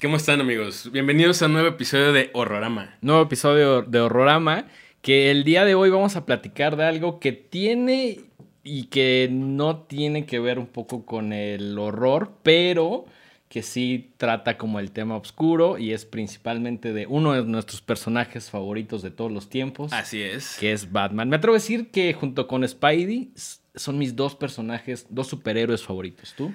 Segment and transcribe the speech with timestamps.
[0.00, 0.90] ¿Cómo están amigos?
[0.92, 2.96] Bienvenidos a un nuevo episodio de Horrorama.
[3.00, 4.68] Nuevo episodio de Horrorama,
[5.02, 8.20] que el día de hoy vamos a platicar de algo que tiene
[8.62, 13.06] y que no tiene que ver un poco con el horror, pero
[13.48, 18.50] que sí trata como el tema oscuro y es principalmente de uno de nuestros personajes
[18.50, 19.92] favoritos de todos los tiempos.
[19.92, 20.58] Así es.
[20.60, 21.28] Que es Batman.
[21.28, 23.32] Me atrevo a decir que junto con Spidey
[23.74, 26.34] son mis dos personajes, dos superhéroes favoritos.
[26.36, 26.52] ¿Tú?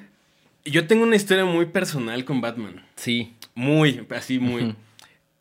[0.66, 2.86] Yo tengo una historia muy personal con Batman.
[2.96, 3.34] Sí.
[3.56, 4.76] Muy, así muy.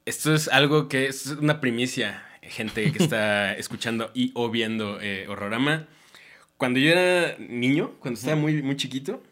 [0.04, 5.26] Esto es algo que es una primicia, gente que está escuchando y o viendo eh,
[5.28, 5.86] Horrorama.
[6.56, 9.22] Cuando yo era niño, cuando estaba muy, muy chiquito,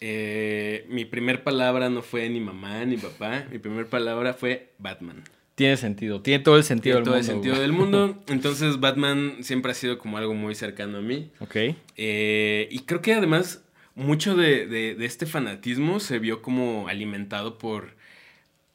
[0.00, 5.22] eh, mi primer palabra no fue ni mamá ni papá, mi primer palabra fue Batman.
[5.54, 7.10] Tiene sentido, tiene todo el sentido del mundo.
[7.10, 8.22] Todo el sentido del mundo.
[8.28, 11.32] Entonces Batman siempre ha sido como algo muy cercano a mí.
[11.40, 11.56] Ok.
[11.96, 13.64] Eh, y creo que además
[13.98, 17.96] mucho de, este fanatismo se vio como alimentado por...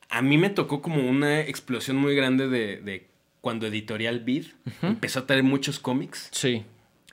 [0.10, 3.08] A mí me tocó como una explosión muy grande de,
[3.42, 4.48] cuando Editorial Vid
[4.84, 6.30] empezó a traer muchos cómics.
[6.32, 6.64] Sí.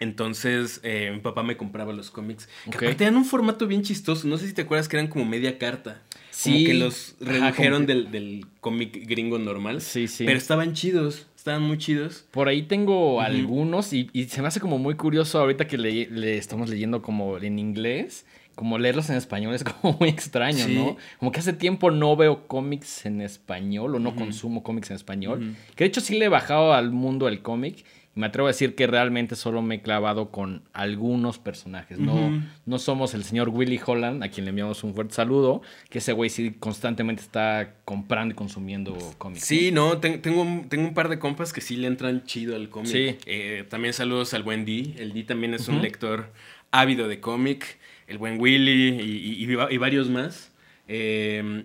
[0.01, 2.49] Entonces, eh, mi papá me compraba los cómics.
[2.65, 4.27] Que aparte tenían un formato bien chistoso.
[4.27, 6.03] No sé si te acuerdas que eran como media carta.
[6.31, 6.53] Sí.
[6.53, 9.81] Como que los redujeron del, cómic gringo normal.
[9.81, 10.25] Sí, sí.
[10.25, 11.27] Pero estaban chidos.
[11.41, 12.27] Estaban muy chidos.
[12.33, 16.69] Por ahí tengo algunos y, se me hace como muy curioso ahorita que le, estamos
[16.69, 18.27] leyendo como en inglés.
[18.55, 20.99] Como leerlos en español es como muy extraño, ¿no?
[21.19, 25.57] Como que hace tiempo no veo cómics en español o no consumo cómics en español.
[25.77, 27.87] Que de hecho sí le he bajado al mundo el cómic
[28.21, 31.99] me atrevo a decir que realmente solo me he clavado con algunos personajes.
[31.99, 35.99] No, no somos el señor Willy Holland, a quien le enviamos un fuerte saludo, que
[35.99, 39.45] ese güey sí constantemente está comprando y consumiendo cómics.
[39.45, 42.69] Sí, no, tengo, un, tengo un par de compas que sí le entran chido al
[42.69, 42.93] cómic.
[42.93, 43.17] Sí.
[43.25, 44.95] Eh, también saludos al buen D.
[44.99, 46.31] El D también es un lector
[46.71, 47.79] ávido de cómic.
[48.07, 50.53] El buen Willy y, varios más.
[50.89, 51.65] Em,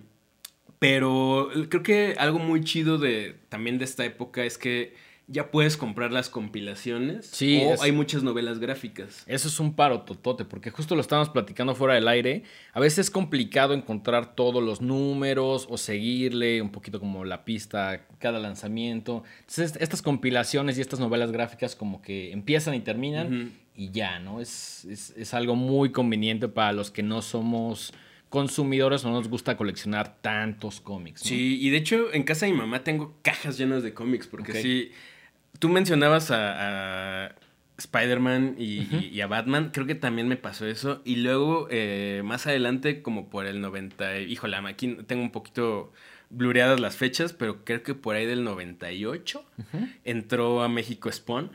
[0.80, 4.94] pero creo que algo muy chido de, también de esta época es que
[5.28, 7.26] ya puedes comprar las compilaciones.
[7.28, 7.62] Sí.
[7.64, 9.24] O hay muchas novelas gráficas.
[9.28, 12.44] Eso es un paro totote, porque justo lo estábamos platicando fuera del aire.
[12.74, 18.06] A veces es complicado encontrar todos los números o seguirle un poquito como la pista
[18.20, 19.24] cada lanzamiento.
[19.40, 24.40] Entonces, estas compilaciones y estas novelas gráficas como que empiezan y terminan y ya, ¿no?
[24.40, 27.94] Es, es, algo muy conveniente para los que no somos
[28.30, 31.22] consumidores o no nos gusta coleccionar tantos cómics.
[31.22, 34.62] Sí, y de hecho en casa de mi mamá tengo cajas llenas de cómics, porque
[34.62, 34.92] sí,
[35.60, 37.36] Tú mencionabas a,
[37.78, 41.02] Spider-Man y, a Batman, creo que también me pasó eso.
[41.04, 45.92] Y luego, eh, más adelante, como por el 90, híjole, aquí tengo un poquito
[46.30, 49.44] blureadas las fechas, pero creo que por ahí del 98
[50.04, 51.52] entró a México Spawn.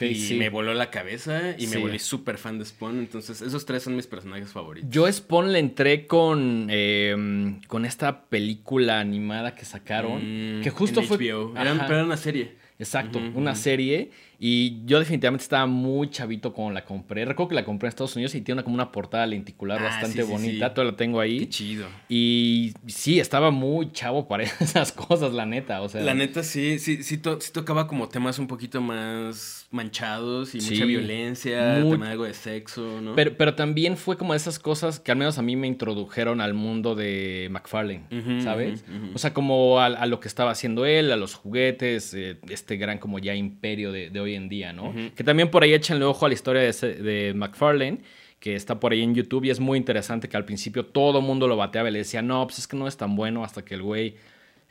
[0.00, 2.98] y me voló la cabeza y me volví súper fan de Spawn.
[2.98, 4.90] Entonces, esos tres son mis personajes favoritos.
[4.90, 10.60] Yo Spawn le entré con, em, con esta película animada que sacaron.
[10.60, 11.26] Mm, que justo fue.
[11.26, 12.63] Era, era una serie.
[12.78, 14.10] Exacto, una serie.
[14.38, 17.24] Y yo definitivamente estaba muy chavito cuando la compré.
[17.24, 19.84] Recuerdo que la compré en Estados Unidos y tiene una, como una portada lenticular ah,
[19.84, 20.74] bastante bonita.
[20.74, 21.38] Toda la tengo ahí.
[21.38, 21.86] Qué chido.
[22.08, 25.80] Y sí, estaba muy chavo para esas cosas, la neta.
[25.82, 30.58] O sea, la neta sí, sí, sí, tocaba como temas un poquito más manchados y
[30.58, 33.14] mucha violencia, tema de algo de sexo, ¿no?
[33.14, 36.54] Pero, pero también fue como esas cosas que al menos a mí me introdujeron al
[36.54, 38.04] mundo de McFarlane,
[38.42, 38.84] ¿sabes?
[39.14, 42.98] O sea, como a, lo que estaba haciendo él, a los juguetes, eh, este gran
[42.98, 44.94] como ya imperio de, de hoy en día, ¿no?
[45.14, 47.98] Que también por ahí échenle ojo a la historia de, de McFarlane
[48.44, 51.24] que está por ahí en YouTube y es muy interesante que al principio todo el
[51.24, 53.64] mundo lo bateaba y le decía, no, pues es que no es tan bueno hasta
[53.64, 54.16] que el güey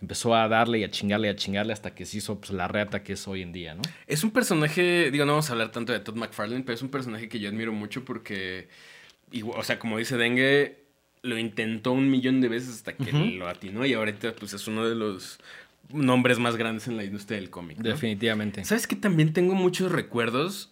[0.04, 2.68] empezó a darle y a chingarle y a chingarle hasta que se hizo pues, la
[2.68, 3.82] reata que es hoy en día, ¿no?
[4.06, 6.90] Es un personaje, digo, no vamos a hablar tanto de Todd McFarlane, pero es un
[6.90, 8.68] personaje que yo admiro mucho porque,
[9.56, 10.84] o sea, como dice Dengue,
[11.22, 14.86] lo intentó un millón de veces hasta que lo atinó y ahorita pues es uno
[14.86, 15.40] de los
[15.90, 17.78] nombres más grandes en la industria del cómic.
[17.78, 18.66] Definitivamente.
[18.66, 20.70] ¿Sabes que también tengo muchos recuerdos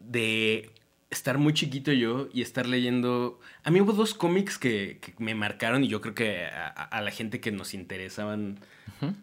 [0.00, 0.72] de
[1.14, 3.40] estar muy chiquito yo y estar leyendo...
[3.62, 7.40] A mí hubo dos cómics que, me marcaron y yo creo que a, la gente
[7.40, 8.60] que nos interesaban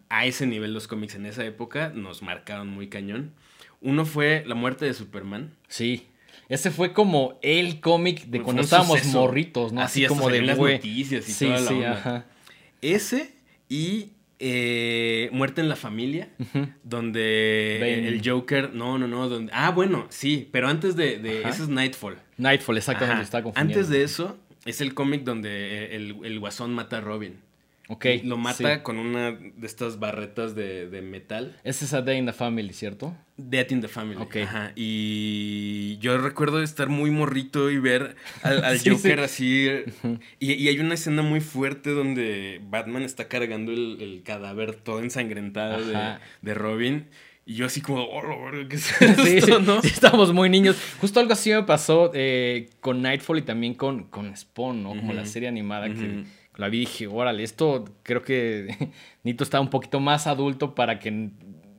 [0.08, 3.32] a ese nivel los cómics en esa época nos marcaron muy cañón.
[3.80, 5.54] Uno fue La muerte de Superman.
[5.68, 6.06] Sí.
[6.48, 9.80] Ese fue como el cómic de cuando estábamos morritos, ¿no?
[9.80, 12.26] Así, como de las noticias y toda la sí, Ajá.
[12.80, 13.34] Ese
[13.68, 14.10] y
[14.44, 16.28] eh, Muerte en la familia,
[16.82, 21.62] donde el Joker, no, no, no, donde, ah, bueno, sí, pero antes de, de eso
[21.62, 22.16] es Nightfall.
[22.38, 23.80] Nightfall, exactamente, está confundiendo.
[23.80, 27.38] Antes de eso es el cómic donde el, el, guasón mata a Robin.
[27.92, 28.06] Ok.
[28.24, 31.58] Lo mata con una de estas barretas de, metal.
[31.62, 33.14] Ese es a Day in the Family, ¿cierto?
[33.36, 34.16] Death in the Family.
[34.18, 34.36] Ok.
[34.36, 34.72] Ajá.
[34.76, 39.68] Y yo recuerdo estar muy morrito y ver al, Joker así.
[40.38, 46.16] y, hay una escena muy fuerte donde Batman está cargando el, cadáver todo ensangrentado de,
[46.40, 47.08] de, Robin.
[47.44, 48.22] Y yo así como, oh,
[48.70, 49.80] ¿qué es esto, ¿no?
[49.80, 50.80] estábamos muy niños.
[50.98, 54.90] Justo algo así me pasó eh, con Nightfall y también con, con Spawn, ¿no?
[54.90, 56.24] Como la serie animada que
[56.56, 60.98] la vi y dije, órale, esto creo que Nito está un poquito más adulto para
[60.98, 61.30] que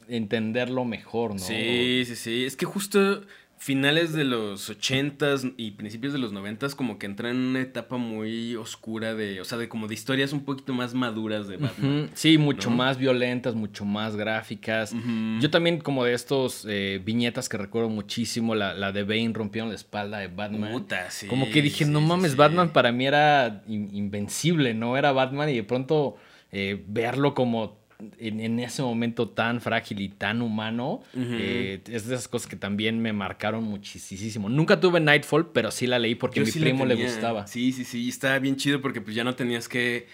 [0.08, 1.40] entenderlo mejor, ¿no?
[1.40, 2.46] Sí, sí, sí.
[2.46, 3.24] Es que justo
[3.63, 7.95] finales de los 80s y principios de los 90 como que entran en una etapa
[7.95, 12.10] muy oscura de, o sea, de como de historias un poquito más maduras de Batman.
[12.13, 14.94] Sí, mucho más violentas, mucho más gráficas.
[15.39, 19.69] Yo también como de estos eh, viñetas que recuerdo muchísimo, la, la de Bane rompieron
[19.69, 20.74] la espalda de Batman.
[20.74, 24.98] Puta, sí, como que dije, no mames, Batman para mí era invencible, ¿no?
[24.98, 26.18] Era Batman y de pronto
[26.51, 27.82] eh, verlo como
[28.18, 33.02] en, ese momento tan frágil y tan humano, eh, es de esas cosas que también
[33.02, 34.50] me marcaron muchísimo.
[34.50, 37.48] Nunca tuve Nightfall, pero sí la leí porque a mi primo le gustaba.
[37.48, 40.08] Sí, sí, sí, estaba bien chido porque pues ya no tenías que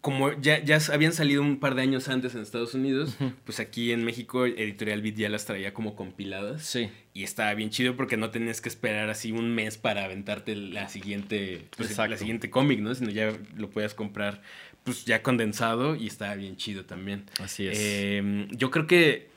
[0.00, 3.92] como ya, ya habían salido un par de años antes en Estados Unidos, pues aquí
[3.92, 6.62] en México Editorial Beat ya las traía como compiladas.
[6.62, 6.90] Sí.
[7.12, 10.88] Y estaba bien chido porque no tenías que esperar así un mes para aventarte la
[10.88, 12.94] siguiente, pues, la siguiente cómic, ¿no?
[12.94, 14.40] Sino ya lo podías comprar
[14.84, 17.24] pues ya condensado y estaba bien chido también.
[17.42, 17.78] Así es.
[17.80, 19.30] Em, yo creo que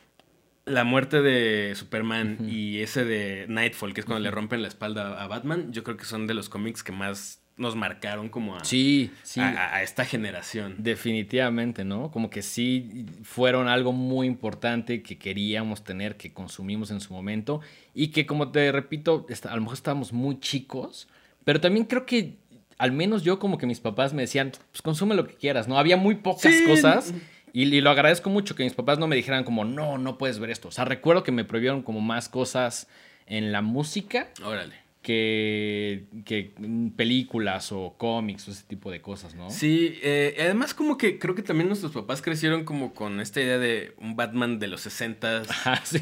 [0.66, 5.22] la muerte de Superman y ese de Nightfall, que es cuando le rompen la espalda
[5.22, 8.64] a Batman, yo creo que son de los cómics que más nos marcaron como a,
[8.64, 10.76] sí, A, esta generación.
[10.80, 12.10] Definitivamente, ¿no?
[12.10, 17.62] Como que sí fueron algo muy importante que queríamos tener, que consumimos en su momento
[17.94, 21.08] y que como te repito, a lo mejor estábamos muy chicos,
[21.44, 22.38] pero también creo que
[22.78, 25.78] al menos yo como que mis papás me decían, pues consume lo que quieras, ¿no?
[25.78, 27.14] Había muy pocas cosas
[27.54, 30.40] y, y, lo agradezco mucho que mis papás no me dijeran como, no, no puedes
[30.40, 30.70] ver esto.
[30.70, 32.88] O sea, recuerdo que me prohibieron como más cosas
[33.26, 34.30] en la música.
[34.44, 36.54] Órale que, que
[36.96, 39.50] películas o cómics o ese tipo de cosas, ¿no?
[39.50, 43.60] Sí, eh, además como que creo que también nuestros papás crecieron como con esta idea
[43.60, 45.44] de un Batman de los 60
[45.84, 46.00] sí,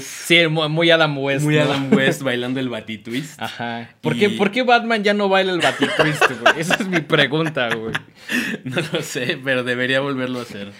[0.00, 1.44] sí, muy Adam West.
[1.44, 3.40] Muy Adam West bailando el Batitwist.
[3.40, 3.94] Ajá.
[4.00, 6.60] ¿Por, qué, ¿Por qué Batman ya no baila el Batitwist, güey?
[6.60, 7.94] Esa es mi pregunta, güey.
[8.64, 10.72] No lo sé, pero debería volverlo a hacer.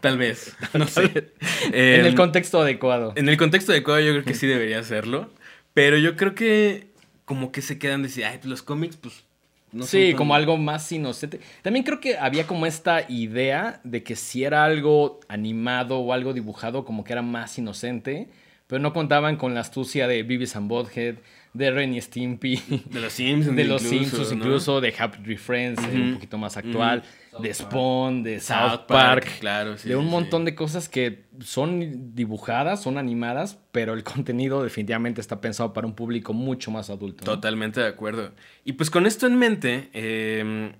[0.00, 0.56] Tal vez.
[0.72, 1.32] No sé.
[1.72, 3.12] en el em, contexto adecuado.
[3.14, 5.30] En el contexto adecuado yo creo que sí debería hacerlo.
[5.74, 6.93] Pero yo creo que
[7.24, 9.24] como que se quedan de decir, ay, pues los cómics, pues
[9.72, 11.40] no sí, como algo más inocente.
[11.62, 16.32] También creo que había como esta idea de que si era algo animado o algo
[16.32, 18.28] dibujado, como que era más inocente,
[18.66, 21.16] pero no contaban con la astucia de Beavis and Bothead,
[21.54, 22.60] de Ren y Stimpy,
[22.90, 27.02] de los Simpsons, de los Simpsons, incluso de Happy Friends, eh, un poquito más actual
[27.40, 32.98] de Spawn, de South, Park, claro, de un montón de cosas que son dibujadas, son
[32.98, 37.24] animadas, pero el contenido definitivamente está pensado para un público mucho más adulto.
[37.24, 38.32] Totalmente de acuerdo.
[38.64, 40.74] Y pues con esto en mente, eh,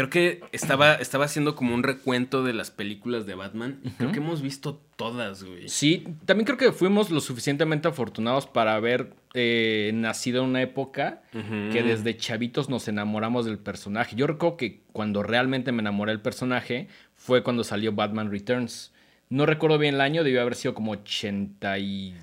[0.00, 3.80] creo que estaba, estaba haciendo como un recuento de las películas de Batman.
[3.98, 5.68] Creo que hemos visto todas, güey.
[5.68, 11.22] Sí, también creo que fuimos lo suficientemente afortunados para haber eh, nacido en una época
[11.32, 14.16] que desde chavitos nos enamoramos del personaje.
[14.16, 18.92] Yo recuerdo que cuando realmente me enamoré del personaje fue cuando salió Batman Returns.
[19.28, 22.16] No recuerdo bien el año, debió haber sido como 89.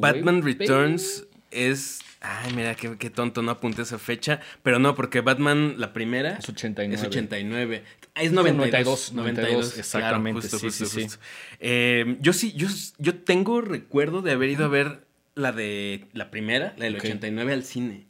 [0.00, 4.40] Batman Returns es Ay, mira, qué, tonto, no apunté esa fecha.
[4.62, 6.36] Pero no, porque Batman, la primera.
[6.38, 6.94] Es 89.
[6.94, 7.82] Es 89.
[8.14, 9.12] Es 92.
[9.12, 10.48] 92, exactamente.
[10.48, 11.06] sí, sí, sí.
[11.58, 12.68] Eh, yo sí, yo,
[12.98, 15.04] yo tengo recuerdo de haber ido a ver
[15.34, 18.06] la de la primera, la del 89 al cine.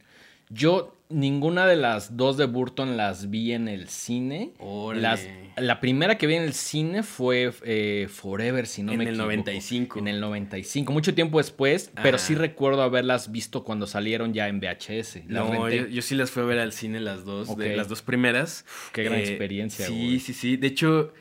[0.49, 4.51] Yo ninguna de las dos de Burton las vi en el cine.
[4.95, 9.31] Las, la primera que vi en el cine fue eh, Forever, si no me equivoco.
[9.31, 9.99] En el 95.
[9.99, 14.59] En el 95, mucho tiempo después, pero sí recuerdo haberlas visto cuando salieron ya en
[14.59, 15.25] VHS.
[15.27, 18.65] no, yo, sí las fui a ver al cine las dos, de las dos primeras.
[18.91, 19.85] qué gran eh, experiencia.
[19.85, 20.57] Sí, sí, sí.
[20.57, 21.13] De hecho,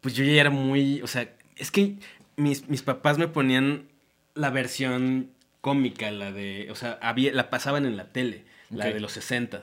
[0.00, 1.96] pues yo ya era muy, o sea, es que
[2.36, 3.88] mis, mis papás me ponían
[4.34, 9.00] la versión cómica, la de, o sea, había, la pasaban en la tele la de
[9.00, 9.62] los 60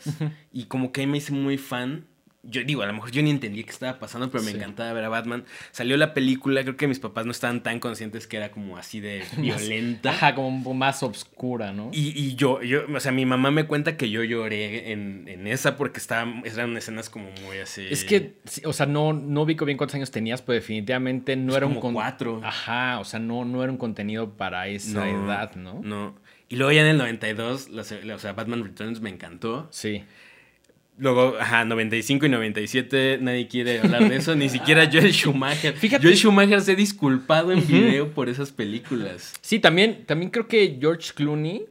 [0.52, 2.06] Y como que me hice muy fan.
[2.46, 5.06] Yo digo, a lo mejor yo ni entendí qué estaba pasando, pero me encantaba ver
[5.06, 5.46] a Batman.
[5.72, 9.00] Salió la película, creo que mis papás no estaban tan conscientes que era como así
[9.00, 10.10] de violenta.
[10.10, 11.90] Ajá, como más oscura, ¿no?
[11.94, 15.78] Y, yo, yo, o sea, mi mamá me cuenta que yo lloré en, en esa
[15.78, 17.88] porque estaba, eran escenas como muy así.
[17.90, 18.34] Es que,
[18.66, 21.76] o sea, no, no ubico bien cuántos años tenías, pero definitivamente no era un...
[21.76, 22.42] Como cuatro.
[22.44, 25.80] Ajá, o sea, no, no era un contenido para esa edad, ¿no?
[25.82, 26.16] No.
[26.54, 29.68] Y luego ya en el 92, o sea, Batman Returns me encantó.
[29.72, 30.04] Sí.
[31.00, 35.74] Luego, ajá, 95 y 97, nadie quiere hablar de eso, ni siquiera Joel Schumacher.
[35.74, 36.04] Fíjate.
[36.04, 39.34] Joel Schumacher se ha disculpado en video por esas películas.
[39.42, 41.66] Sí, también, también creo que George Clooney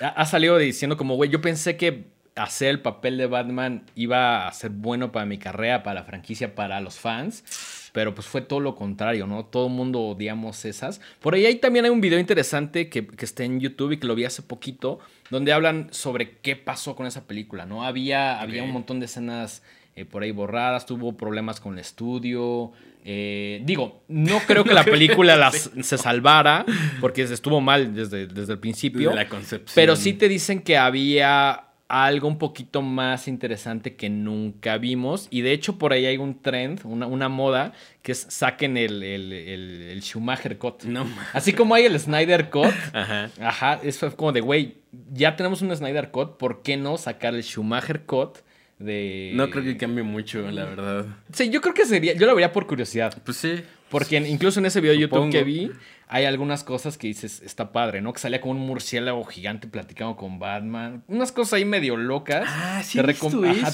[0.00, 2.04] ha salido diciendo como, güey, yo pensé que
[2.36, 6.54] hacer el papel de Batman iba a ser bueno para mi carrera, para la franquicia,
[6.54, 7.83] para los fans.
[7.94, 9.44] Pero pues fue todo lo contrario, ¿no?
[9.44, 11.00] Todo el mundo odiamos esas.
[11.20, 14.24] Por ahí, también hay un video interesante que, está en YouTube y que lo vi
[14.24, 14.98] hace poquito,
[15.30, 17.84] donde hablan sobre qué pasó con esa película, ¿no?
[17.84, 19.62] Había, había un montón de escenas
[19.94, 22.72] eh, por ahí borradas, tuvo problemas con el estudio.
[23.04, 26.66] Eh, digo, no creo que la película las, se salvara,
[27.00, 29.14] porque estuvo mal desde, desde el principio.
[29.14, 29.70] la concepción.
[29.72, 35.28] Pero sí te dicen que había algo un poquito más interesante que nunca vimos.
[35.30, 37.72] Y de hecho, por ahí hay un trend, una, moda,
[38.02, 40.84] que es saquen el, el, Schumacher Cut.
[40.84, 41.06] No.
[41.32, 42.72] Así como hay el Snyder Cut.
[42.92, 43.30] Ajá.
[43.40, 43.80] Ajá.
[43.82, 44.78] Eso como de, güey,
[45.12, 48.38] ya tenemos un Snyder Cut, ¿por qué no sacar el Schumacher Cut?
[48.78, 49.32] De...
[49.34, 51.06] No creo que cambie mucho, la verdad.
[51.32, 52.14] Sí, yo creo que sería.
[52.14, 53.16] Yo lo vería por curiosidad.
[53.24, 53.62] Pues sí.
[53.88, 55.70] Porque incluso en ese video de YouTube que vi,
[56.08, 58.12] hay algunas cosas que dices, está padre, ¿no?
[58.12, 61.04] Que salía como un murciélago gigante platicando con Batman.
[61.06, 62.44] Unas cosas ahí medio locas.
[62.48, 62.98] Ah, sí.
[62.98, 63.14] Te,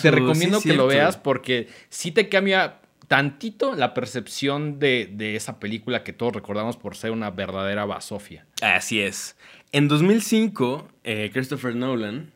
[0.03, 5.59] te recomiendo que lo veas porque sí te cambia tantito la percepción de, de, esa
[5.59, 8.47] película que todos recordamos por ser una verdadera basofia.
[8.63, 9.37] Así es.
[9.73, 12.31] En 2005, eh, Christopher Nolan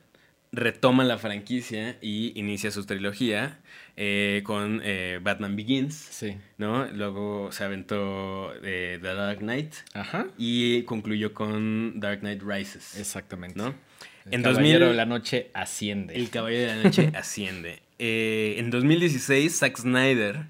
[0.57, 3.61] retoma la franquicia y inicia su trilogía
[3.97, 5.95] eh, con eh, Batman Begins.
[5.95, 6.37] Sí.
[6.59, 6.87] ¿no?
[6.87, 9.75] Luego se aventó The Dark Knight.
[9.95, 10.27] Ajá.
[10.39, 12.99] Y concluyó con Dark Knight Rises.
[12.99, 13.59] Exactamente.
[13.59, 13.75] ¿no?
[14.31, 16.15] El Caballero de la Noche asciende.
[16.15, 17.81] El Caballero de la Noche asciende.
[17.99, 20.47] Eh, en 2016, Zack Snyder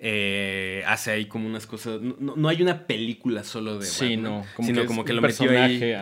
[0.00, 2.00] eh, hace ahí como unas cosas.
[2.00, 5.94] No, hay una película solo de sí, no, como sino como que lo metió ahí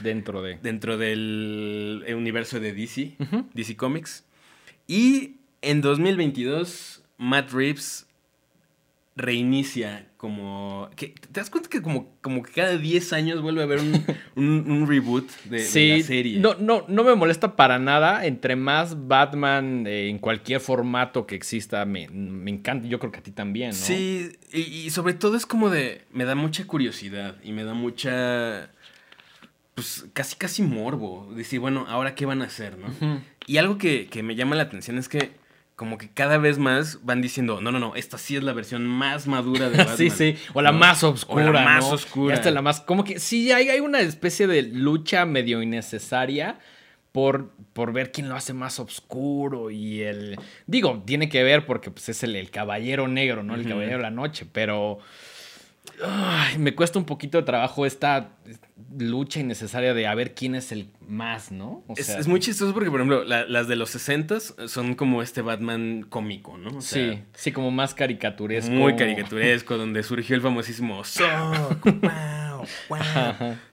[0.00, 3.16] dentro de dentro del universo de DC,
[3.54, 4.24] DC Comics.
[4.86, 8.07] Y en 2022 Matt Reeves
[9.18, 10.88] reinicia como...
[10.96, 13.80] ¿Te das cuenta que como, como que cada 10 años vuelve a haber
[14.36, 16.38] un, reboot de, la serie?
[16.38, 18.24] No, no, no me molesta para nada.
[18.24, 22.86] Entre más Batman eh, en cualquier formato que exista, me, encanta.
[22.88, 23.76] Yo creo que a ti también, ¿no?
[23.76, 26.02] Sí, y, sobre todo es como de...
[26.12, 28.70] Me da mucha curiosidad y me da mucha...
[29.74, 31.32] Pues casi casi morbo.
[31.34, 33.22] Decir, bueno, ahora qué van a hacer, ¿no?
[33.46, 35.32] Y algo que, que me llama la atención es que
[35.78, 38.84] como que cada vez más van diciendo, no, no, no, esta sí es la versión
[38.84, 39.96] más madura de Batman.
[39.96, 41.50] sí, sí, o la más oscura.
[41.50, 42.34] O la más oscura.
[42.34, 46.58] esta es la más, como que sí, hay, hay una especie de lucha medio innecesaria
[47.12, 50.36] por, por ver quién lo hace más oscuro y el...
[50.66, 53.54] Digo, tiene que ver porque pues, es el, caballero negro, ¿no?
[53.54, 54.98] El caballero de la noche, pero...
[56.58, 58.30] me cuesta un poquito de trabajo esta
[58.98, 61.84] lucha innecesaria de a ver quién es el más, ¿no?
[61.96, 66.58] es, muy chistoso porque, por ejemplo, las de los 60 son como este Batman cómico,
[66.58, 66.80] ¿no?
[66.80, 68.72] sí, sí, como más caricaturesco.
[68.72, 71.02] Muy caricaturesco, donde surgió el famosísimo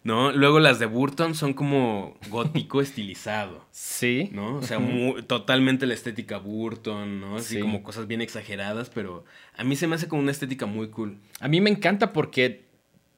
[0.03, 0.31] ¿No?
[0.31, 3.65] Luego las de Burton son como gótico estilizado.
[3.71, 4.29] Sí.
[4.31, 4.57] ¿No?
[4.57, 4.79] O sea,
[5.27, 7.37] totalmente la estética Burton, ¿no?
[7.37, 9.25] Así como cosas bien exageradas, pero
[9.55, 11.17] a mí se me hace como una estética muy cool.
[11.39, 12.65] A mí me encanta porque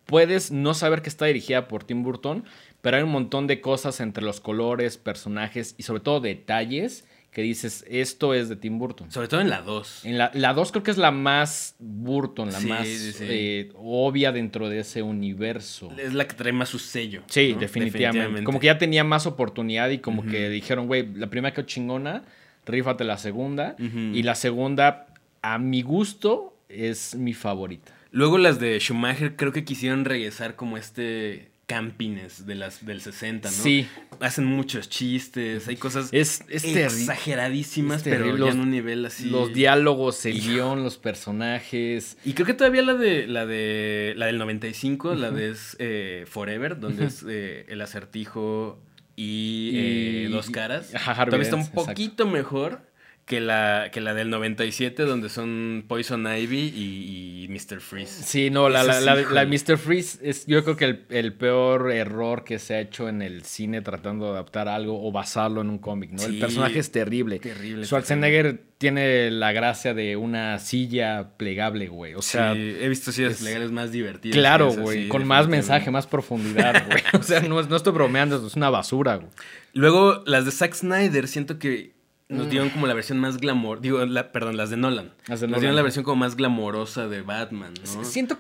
[0.06, 2.46] puedes no saber que está dirigida por Tim Burton,
[2.82, 7.06] pero hay un montón de cosas entre los colores, personajes y sobre todo detalles
[7.38, 9.12] que dices, esto es de Tim Burton.
[9.12, 10.06] Sobre todo en la 2.
[10.06, 14.80] En la 2 creo que es la más Burton, la más eh, obvia dentro de
[14.80, 15.94] ese universo.
[16.00, 17.22] Es la que trae más su sello.
[17.28, 18.44] Sí, definitivamente.
[18.44, 22.24] Como que ya tenía más oportunidad y como que dijeron, güey, la primera quedó chingona,
[22.66, 23.76] rífate la segunda.
[23.78, 25.06] Y la segunda,
[25.44, 27.94] a mi gusto, es mi favorita.
[28.10, 33.52] Luego las de Schumacher creo que quisieron regresar como este campines de las del 60,
[33.52, 33.56] ¿no?
[33.56, 33.88] Sí.
[34.22, 39.30] Hacen muchos chistes, hay cosas es, exageradísimas, pero ya en un nivel así.
[39.30, 42.18] Los diálogos, el guion, los personajes.
[42.24, 46.80] Y creo que todavía la de la de la del 95, la de eh, Forever,
[46.80, 48.82] donde es eh, el acertijo
[49.18, 50.92] y, eh, dos caras.
[50.92, 52.88] todavía está un poquito mejor
[53.28, 57.82] que la, que la del 97, donde son Poison Ivy y, Mr.
[57.82, 58.24] Freeze.
[58.24, 59.78] Sí, no, la, la, la, Mr.
[59.78, 63.44] Freeze es yo creo que el, el, peor error que se ha hecho en el
[63.44, 66.24] cine tratando de adaptar algo o basarlo en un cómic, ¿no?
[66.24, 67.40] el personaje es terrible.
[67.40, 67.86] Terrible.
[67.86, 72.14] Schwarzenegger tiene la gracia de una silla plegable, güey.
[72.14, 74.38] O sea, he visto sillas plegables más divertidas.
[74.38, 77.02] Claro, güey, con más mensaje, más profundidad, güey.
[77.20, 79.28] o sea, no, no estoy bromeando, es una basura, güey.
[79.74, 81.97] Luego, las de Zack Snyder, siento que
[82.30, 85.14] nos dieron como la versión más glamour, digo, la, perdón, las de Nolan.
[85.28, 88.04] Las de Nos dieron la versión como más glamorosa de Batman, ¿no?
[88.04, 88.38] Siento...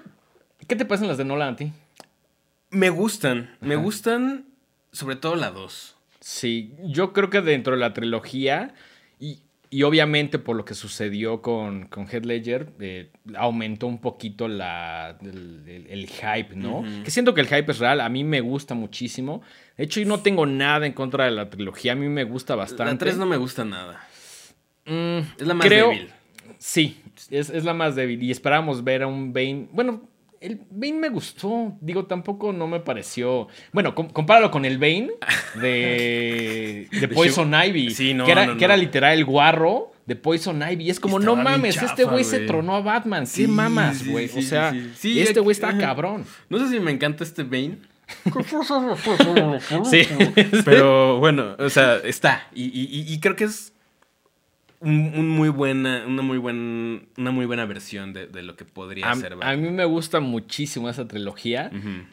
[0.68, 1.72] ¿Qué te parecen las de Nolan a ti?
[2.70, 4.46] Me gustan, me gustan
[4.92, 5.96] sobre todo la 2.
[6.20, 8.74] Sí, yo creo que dentro de la trilogía
[9.70, 15.18] y obviamente por lo que sucedió con, con Head Ledger, eh, aumentó un poquito la,
[15.22, 16.84] el, hype, ¿no?
[17.04, 19.42] Que siento que el hype es real, a mí me gusta muchísimo.
[19.78, 22.56] De hecho, yo no tengo nada en contra de la trilogía, a mí me gusta
[22.56, 22.94] bastante.
[22.94, 24.02] La 3 no me gusta nada.
[24.86, 26.10] Mm, es la más débil.
[26.60, 28.24] Sí, es, es, la más débil.
[28.24, 29.68] Y esperábamos ver a un Bane.
[29.72, 30.10] Bueno,
[30.42, 31.78] el Bane me gustó.
[31.82, 33.48] Digo, tampoco no me pareció.
[33.72, 35.12] Bueno, compáralo con el Bane
[35.62, 37.92] de, de Poison Ivy.
[37.92, 40.90] Sí, no, que, era, que era literal el guarro de Poison Ivy.
[40.90, 43.26] Es como, no mames, este güey se tronó a Batman.
[43.34, 44.30] ¿Qué mamas, güey?
[44.36, 46.26] o sea, este güey está cabrón.
[46.50, 47.78] No sé si me encanta este Bane.
[49.90, 50.08] sí.
[50.64, 52.48] Pero bueno, o sea, está.
[52.54, 53.74] y creo que es
[54.80, 59.36] un, muy buena, una muy buen, una muy buena versión de, lo que podría ser.
[59.42, 61.72] A mí me gusta muchísimo esa trilogía.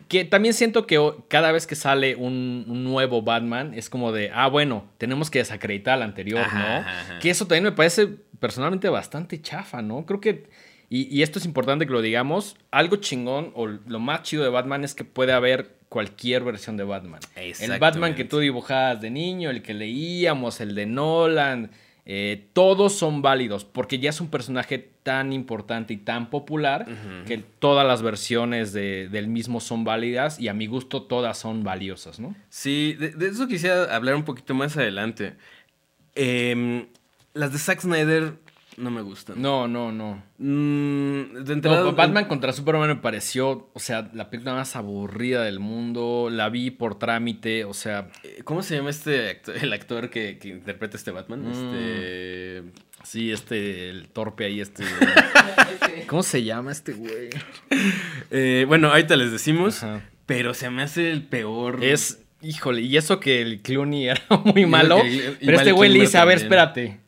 [0.08, 4.48] Que también siento que cada vez que sale un, nuevo Batman es como de, ah,
[4.48, 6.84] bueno, tenemos que desacreditar al anterior, ¿no?
[7.20, 8.08] Que eso también me parece
[8.40, 10.04] personalmente bastante chafa, ¿no?
[10.06, 10.48] Creo que,
[10.88, 14.50] y, y esto es importante que lo digamos, algo chingón o lo más chido de
[14.50, 17.20] Batman es que puede haber cualquier versión de Batman.
[17.36, 21.70] El Batman que tú dibujabas de niño, el que leíamos, el de Nolan
[22.06, 26.86] eh, todos son válidos porque ya es un personaje tan importante y tan popular
[27.26, 32.20] que todas las versiones del mismo son válidas y a mi gusto todas son valiosas,
[32.20, 32.34] ¿no?
[32.50, 35.34] Sí, de, eso quisiera hablar un poquito más adelante.
[36.14, 36.86] Em,
[37.32, 38.34] las de Zack Snyder
[38.76, 39.40] no me gustan.
[39.40, 40.22] No, no, no.
[40.38, 46.28] Mm, Batman contra Superman me pareció, o sea, la película más aburrida del mundo.
[46.30, 48.08] La vi por trámite, o sea.
[48.22, 51.42] Eh, ¿Cómo se llama este actor, el actor que, interpreta a este Batman?
[51.42, 51.50] Mm.
[51.50, 52.84] Este.
[53.04, 54.84] Sí, este, el torpe ahí, este.
[56.06, 57.30] ¿Cómo se llama este güey?
[58.30, 59.84] Eh, bueno, ahorita les decimos.
[60.26, 61.84] Pero se me hace el peor.
[61.84, 65.00] Es, híjole, y eso que el Clooney era muy malo.
[65.44, 67.00] pero este güey le dice, a ver, espérate.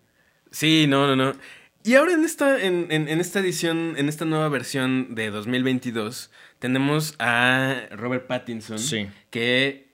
[0.50, 1.38] Sí, no, no, no.
[1.86, 7.82] Y ahora en esta, en, esta edición, en esta nueva versión de 2022, tenemos a
[7.92, 8.80] Robert Pattinson.
[8.80, 9.06] Sí.
[9.30, 9.92] Que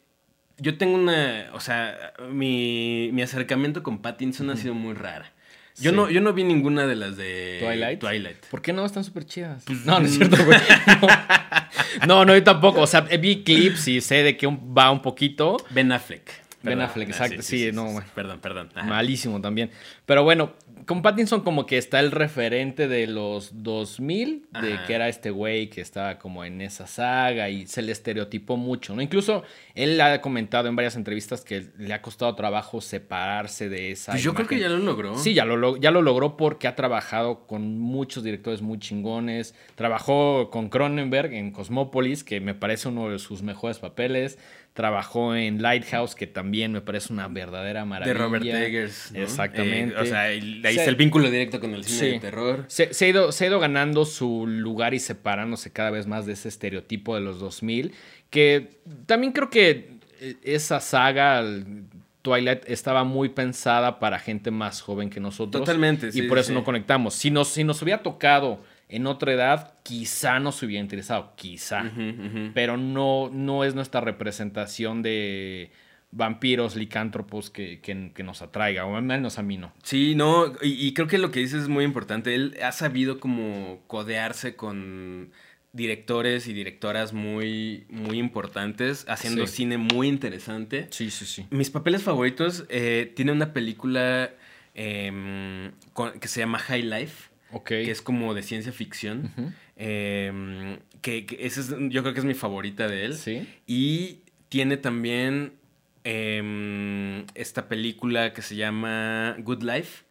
[0.57, 1.51] yo tengo una.
[1.53, 5.35] O sea, mi, mi acercamiento con Pattinson ha sido muy rara.
[5.79, 8.01] Yo, no, yo no vi ninguna de las de Twilight.
[8.01, 8.47] Twilight.
[8.47, 8.87] ¿Por qué no?
[8.87, 9.63] Están súper chidas.
[9.67, 10.59] Pues, no, no es cierto, güey.
[12.07, 12.25] No.
[12.25, 12.81] no, yo tampoco.
[12.81, 15.59] O sea, vi clips y sé de qué va un poquito.
[15.69, 16.43] Ben Affleck.
[16.63, 17.43] Ben Affleck, ah, exacto.
[17.43, 18.71] sí, no, Perdón, perdón.
[18.87, 19.71] Malísimo también.
[20.07, 20.55] Pero bueno,
[20.87, 25.69] con Pattinson como que está el referente de los 2000, de que era este güey
[25.69, 29.03] que estaba como en esa saga y se le estereotipó mucho, ¿no?
[29.03, 29.43] Incluso
[29.75, 34.13] él ha comentado en varias entrevistas que le ha costado trabajo separarse de esa.
[34.13, 35.19] Pues yo creo que ya lo logró.
[35.19, 39.55] Sí, ya lo, ya lo logró porque ha trabajado con muchos directores muy chingones.
[39.75, 44.39] Trabajó con Cronenberg en Cosmópolis, que me parece uno de sus mejores papeles.
[44.73, 48.15] Trabajó en Lighthouse, que también me parece una verdadera maravilla.
[48.15, 49.13] De Robert Eggers.
[49.15, 49.95] Exactamente.
[49.95, 52.65] Eh, o sea, ahí está el vínculo directo con el cine de terror.
[52.69, 56.33] Se, ha ido, se ha ido ganando su lugar y separándose cada vez más de
[56.33, 57.93] ese estereotipo de los 2000.
[58.31, 61.45] Que también creo que eh, esa saga,
[62.23, 65.65] Twilight, estaba muy pensada para gente más joven que nosotros.
[65.65, 66.09] Totalmente.
[66.15, 67.13] Y por eso no conectamos.
[67.15, 71.91] Si nos, si nos hubiera tocado en otra edad quizá nos hubiera interesado, quizá,
[72.53, 75.73] pero no, no es nuestra representación de
[76.11, 79.73] vampiros, licántropos que, que, nos atraiga, o al menos a mí no.
[79.83, 82.35] Sí, no, y, creo que lo que dices es muy importante.
[82.35, 85.33] Él ha sabido como codearse con
[85.73, 90.87] directores y directoras muy, muy importantes, haciendo cine muy interesante.
[90.91, 91.47] Sí, sí, sí.
[91.49, 94.35] Mis papeles favoritos, eh, tiene una película
[94.75, 95.73] em,
[96.21, 97.32] que se llama High Life
[97.65, 99.31] que es como de ciencia ficción.
[99.77, 103.15] Em, que, es, yo creo que es mi favorita de él.
[103.15, 103.47] Sí.
[103.67, 105.55] Y tiene también
[106.05, 110.05] em, esta película que se llama Good Life.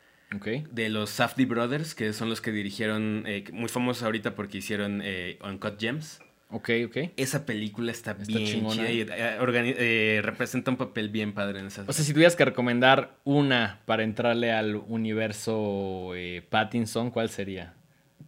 [0.72, 5.02] De los Safdie Brothers, que son los que dirigieron, eh, muy famosos ahorita porque hicieron
[5.04, 6.22] eh, Uncut Gems.
[6.52, 6.98] Ok, ok.
[7.16, 11.84] Esa película está, bien chida y eh, representa un papel bien padre en esa.
[11.88, 17.74] O sea, si tuvieras que recomendar una para entrarle al universo eh, Pattinson, ¿cuál sería?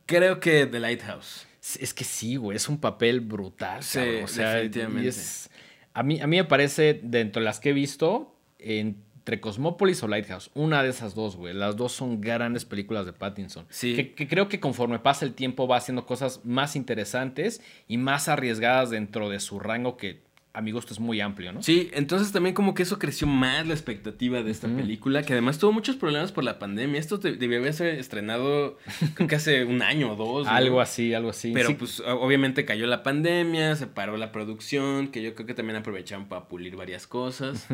[0.06, 1.48] Creo que The Lighthouse.
[1.80, 3.84] Es que sí, güey, es un papel brutal.
[3.84, 5.12] Sí, o sea, definitivamente.
[5.94, 10.04] a, mí, a mí me parece, dentro de las que he visto, en entre Cosmópolis
[10.04, 10.52] o Lighthouse.
[10.54, 11.54] Una de esas dos, güey.
[11.54, 13.66] Las dos son grandes películas de Pattinson.
[13.70, 13.96] Sí.
[13.96, 18.90] Que, creo que conforme pasa el tiempo va haciendo cosas más interesantes y más arriesgadas
[18.90, 21.64] dentro de su rango que a mi gusto es muy amplio, ¿no?
[21.64, 25.58] Sí, entonces también como que eso creció más la expectativa de esta película, que además
[25.58, 27.00] tuvo muchos problemas por la pandemia.
[27.00, 28.78] Esto debió haberse estrenado
[29.16, 30.48] creo que hace un año o dos.
[30.48, 31.54] algo así, algo así.
[31.54, 35.78] Pero pues obviamente cayó la pandemia, se paró la producción, que yo creo que también
[35.78, 37.68] aprovecharon para pulir varias cosas.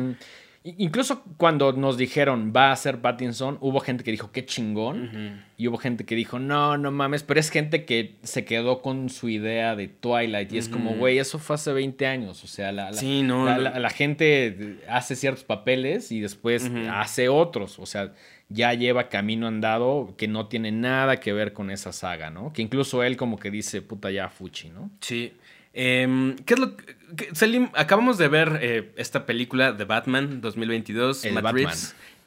[0.62, 5.42] Incluso cuando nos dijeron va a ser Pattinson, hubo gente que dijo qué chingón.
[5.56, 7.22] Y hubo gente que dijo no, no mames.
[7.22, 10.52] Pero es gente que se quedó con su idea de Twilight.
[10.52, 12.44] Y es como, güey, eso fue hace 20 años.
[12.44, 17.78] O sea, la, la, gente hace ciertos papeles y después hace otros.
[17.78, 18.12] O sea,
[18.50, 22.52] ya lleva camino andado que no tiene nada que ver con esa saga, ¿no?
[22.52, 24.90] Que incluso él como que dice, puta ya fuchi, ¿no?
[25.00, 25.32] Sí.
[25.72, 31.24] Em, ¿Qué es lo que, Selim, acabamos de ver eh, esta película de Batman 2022,
[31.24, 31.74] el Batman.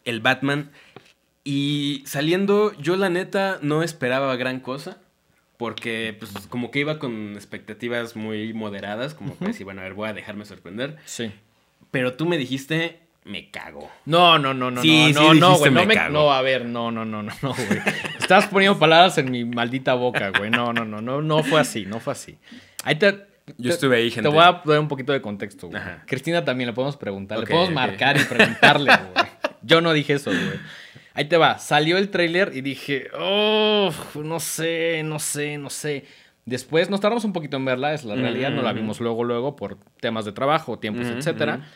[0.05, 0.71] el Batman.
[1.43, 4.97] Y saliendo, yo la neta no esperaba gran cosa.
[5.57, 9.13] Porque, pues, como que iba con expectativas muy moderadas.
[9.13, 10.97] Como que decir, bueno, a ver, voy a dejarme sorprender.
[11.05, 11.31] Sí.
[11.91, 13.89] Pero tú me dijiste, me cago.
[14.05, 15.71] No, no, no, no, sí, no, no, güey.
[15.71, 17.81] No, me, no, a ver, no, no, no, no, no, güey.
[18.19, 20.49] Estás poniendo palabras en mi maldita boca, güey.
[20.49, 22.37] No, no, no, no, no fue así, no fue así.
[22.83, 23.25] Ahí te,
[23.57, 24.29] yo estuve ahí, gente.
[24.29, 25.81] Te voy a dar un poquito de contexto, güey.
[26.05, 27.39] Cristina también le podemos preguntar.
[27.39, 29.25] le podemos marcar y preguntarle, güey.
[29.61, 30.59] Yo no dije eso, güey.
[31.13, 31.59] Ahí te va.
[31.59, 36.05] Salió el tráiler y dije, oh, no sé, no sé, no sé.
[36.45, 38.51] Después nos tardamos un poquito en verla, es la realidad.
[38.51, 41.67] No la vimos luego, luego por temas de trabajo, tiempos, etcétera.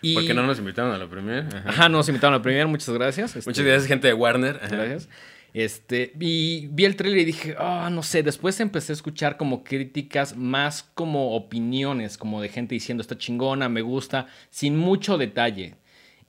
[0.00, 0.14] Y...
[0.14, 1.46] Porque no nos invitaron a la premier.
[1.54, 2.66] Ajá, Ajá no nos invitaron a la premier.
[2.66, 3.36] Muchas gracias.
[3.36, 4.58] Muchas este, gracias, gente de Warner.
[4.68, 5.08] Gracias.
[5.54, 9.64] Este, y vi el trailer y dije, ah, no sé, después empecé a escuchar como
[9.64, 15.76] críticas más como opiniones, como de gente diciendo, está chingona, me gusta, sin mucho detalle.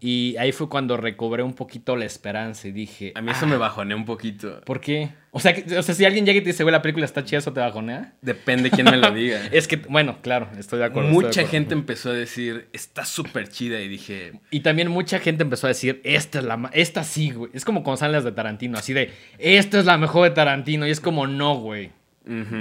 [0.05, 3.13] Y ahí fue cuando recobré un poquito la esperanza y dije...
[3.15, 4.59] A mí eso me ah, bajoneó un poquito.
[4.65, 5.11] ¿Por qué?
[5.31, 7.39] O sea, o sea, si alguien llega y te dice, güey, la película está chida,
[7.39, 8.11] ¿eso te bajonea?
[8.21, 9.39] Depende quién me lo diga.
[9.53, 11.09] es que, bueno, claro, estoy de acuerdo.
[11.09, 14.41] Mucha gente empezó a decir, está súper chida y dije...
[14.51, 16.69] Y también mucha gente empezó a decir, esta es la...
[16.73, 17.51] Esta sí, güey.
[17.53, 20.85] Es como con salen de Tarantino, así de, esta es la mejor de Tarantino.
[20.85, 21.91] Y es como, no, güey.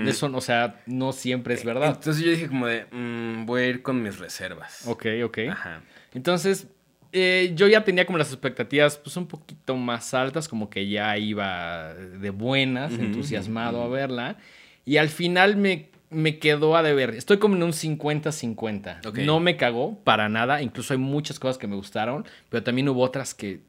[0.07, 1.97] Eso, o sea, no siempre es verdad.
[1.97, 4.87] Entonces yo dije como de, mm, voy a ir con mis reservas.
[4.87, 5.39] Ok, ok.
[5.51, 5.83] Ajá.
[6.15, 6.69] Entonces,
[7.13, 11.19] eh, yo ya tenía como las expectativas pues un poquito más altas, como que ya
[11.19, 14.39] iba de buenas, entusiasmado a verla.
[14.87, 17.11] Y al final me, me quedó a deber.
[17.11, 19.25] Estoy como en un 50-50.
[19.25, 20.63] No me cagó para nada.
[20.63, 23.61] Incluso hay muchas cosas que me gustaron, pero también hubo otras que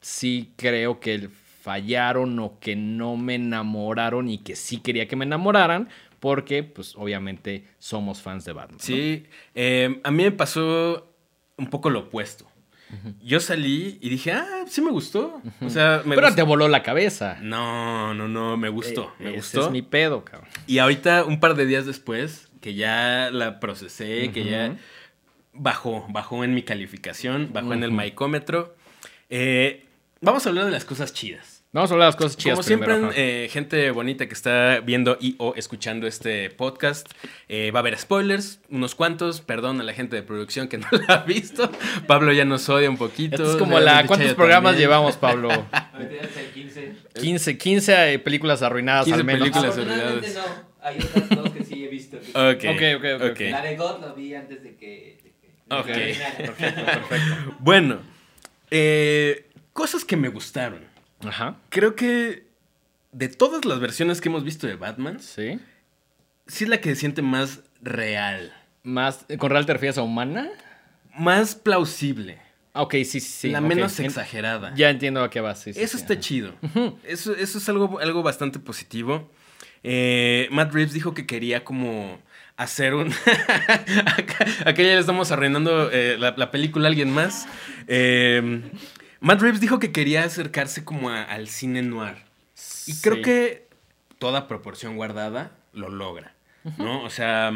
[0.00, 1.28] sí creo que
[1.60, 5.88] fallaron o que no me enamoraron y que sí quería que me enamoraran.
[6.20, 8.80] Porque, pues, obviamente somos fans de Batman.
[8.80, 11.12] Sí, eh, a mí me pasó
[11.56, 12.46] un poco lo opuesto.
[13.22, 15.42] Yo salí y dije, ah, sí me gustó.
[15.60, 17.38] O sea, me Pero te voló la cabeza.
[17.42, 19.12] No, no, no, me gustó.
[19.18, 19.66] me gustó.
[19.66, 20.48] es mi pedo, cabrón.
[20.66, 24.76] Y ahorita, un par de días después, que ya la procesé, que ya
[25.52, 28.74] bajó, bajó en mi calificación, bajó en el maicómetro.
[29.30, 29.86] Eh,
[30.20, 31.57] vamos a hablar de las cosas chidas.
[31.70, 32.54] Vamos a hablar de las cosas chidas.
[32.56, 37.06] Como siempre, eh, gente bonita que está viendo y o escuchando este podcast,
[37.46, 39.42] eh, va a haber spoilers, unos cuantos.
[39.42, 41.70] Perdón a la gente de producción que no la ha visto.
[42.06, 43.50] Pablo ya nos odia un poquito.
[43.50, 44.06] es como la.
[44.06, 45.50] ¿Cuántos programas llevamos, Pablo?
[46.54, 46.94] 15.
[47.20, 49.40] 15, 15 películas arruinadas 15 al menos.
[49.40, 50.34] películas arruinadas.
[50.34, 50.68] no.
[50.80, 52.16] Hay otras dos que sí he visto.
[52.16, 53.40] Ok, ok, ok.
[53.50, 55.18] La de God lo vi antes de que.
[55.68, 57.56] ok, perfecto, perfecto.
[57.58, 58.00] Bueno,
[58.70, 60.87] eh, cosas que me gustaron.
[61.24, 61.56] Ajá.
[61.70, 62.46] Creo que
[63.12, 65.58] de todas las versiones que hemos visto de Batman, sí,
[66.46, 68.52] sí es la que se siente más real.
[68.82, 70.48] Más, ¿Con real te refieres a humana?
[71.16, 72.38] Más plausible.
[72.72, 73.50] Ah, ok, sí, sí.
[73.50, 74.72] La menos exagerada.
[74.74, 75.66] Ya entiendo a qué vas.
[75.66, 76.54] eso está chido.
[77.02, 79.30] eso, eso es algo, algo bastante positivo.
[79.82, 82.20] Eh, Matt Reeves dijo que quería como
[82.56, 83.12] hacer un...
[83.66, 87.46] acá, ya le estamos arruinando eh, la, la, película a alguien más.
[87.86, 88.62] Eh,
[89.20, 92.16] Matt Reeves dijo que quería acercarse como al cine noir.
[92.86, 93.68] Y creo que
[94.18, 96.34] toda proporción guardada lo logra,
[96.76, 97.02] ¿no?
[97.04, 97.52] O sea,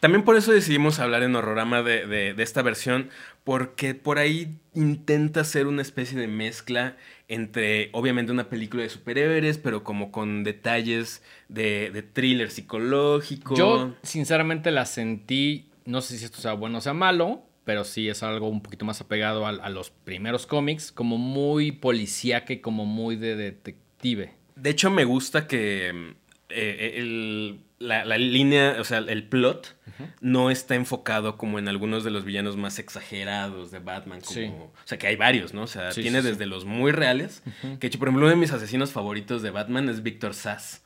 [0.00, 3.10] también por eso decidimos hablar en Horrorama de, de, esta versión,
[3.44, 6.96] porque por ahí intenta hacer una especie de mezcla
[7.28, 13.54] entre, obviamente, una película de superhéroes, pero como con detalles de, de thriller psicológico.
[13.54, 18.08] Yo, sinceramente, la sentí, no sé si esto sea bueno o sea malo, pero sí
[18.08, 23.14] es algo un poquito más apegado a, los primeros cómics, como muy policíaque, como muy
[23.14, 24.34] de detective.
[24.56, 26.16] De hecho, me gusta que
[26.48, 29.76] eh, la, línea, o sea, el plot
[30.20, 34.18] no está enfocado como en algunos de los villanos más exagerados de Batman.
[34.20, 35.62] O sea, que hay varios, ¿no?
[35.62, 37.44] O sea, tiene desde los muy reales,
[37.78, 40.82] que hecho, por ejemplo, uno de mis asesinos favoritos de Batman es Víctor Sass.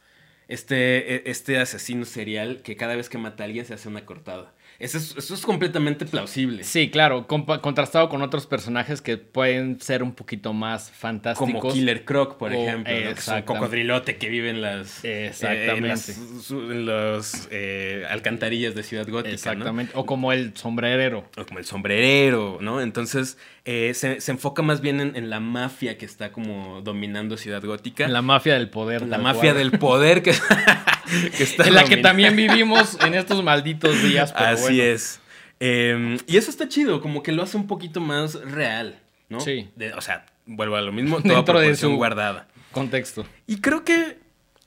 [0.49, 4.05] Este, e, este asesino serial que cada vez que mata a alguien se hace una
[4.05, 4.53] cortada.
[4.79, 6.65] Eso es, eso es completamente plausible.
[6.65, 11.61] Sí, claro, contrastado con otros personajes que pueden ser un poquito más fantásticos.
[11.61, 12.99] Como Killer Croc, por O- ejemplo, ¿no?
[12.99, 13.47] que es un exactamente.
[13.61, 16.13] cocodrilote que vive en las, Exactamente.
[16.13, 19.29] eh, en las en eh, alcantarillas de Ciudad Gótica.
[19.29, 19.35] ¿no?
[19.35, 19.93] Exactamente.
[19.95, 21.25] O como el sombrerero.
[21.37, 22.81] O como el sombrerero, ¿no?
[22.81, 27.37] Entonces eh, se, se enfoca más bien en, en la mafia que está como dominando
[27.37, 28.09] Ciudad Gótica.
[28.09, 29.03] La mafia del poder.
[29.07, 29.71] La mafia cual.
[29.71, 30.33] del poder que,
[31.37, 34.33] que está En la que también vivimos en estos malditos días.
[34.33, 34.83] Pero Así bueno.
[34.83, 35.21] es.
[35.61, 38.99] Eh, y eso está chido, como que lo hace un poquito más real,
[39.31, 39.41] ¿no?
[39.41, 39.71] Sí.
[39.77, 42.49] De- o sea, vuelvo a lo mismo, toda Dentro de su- guardada.
[42.73, 43.25] Contexto.
[43.47, 44.19] Y creo que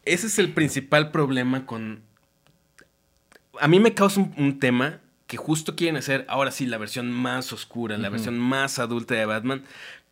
[0.05, 2.01] ese es el principal problema con...
[3.59, 7.11] A mí me causa un, un tema que justo quieren hacer ahora sí la versión
[7.11, 9.63] más oscura, la versión más adulta de Batman.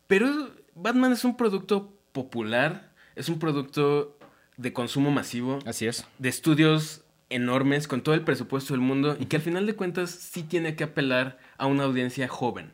[0.08, 4.18] Pero Batman es un producto popular, es un producto
[4.58, 6.06] de consumo masivo, Así es.
[6.20, 10.12] de estudios enormes, con todo el presupuesto del mundo, y que al final de cuentas
[10.12, 12.74] sí tiene que apelar a una audiencia joven.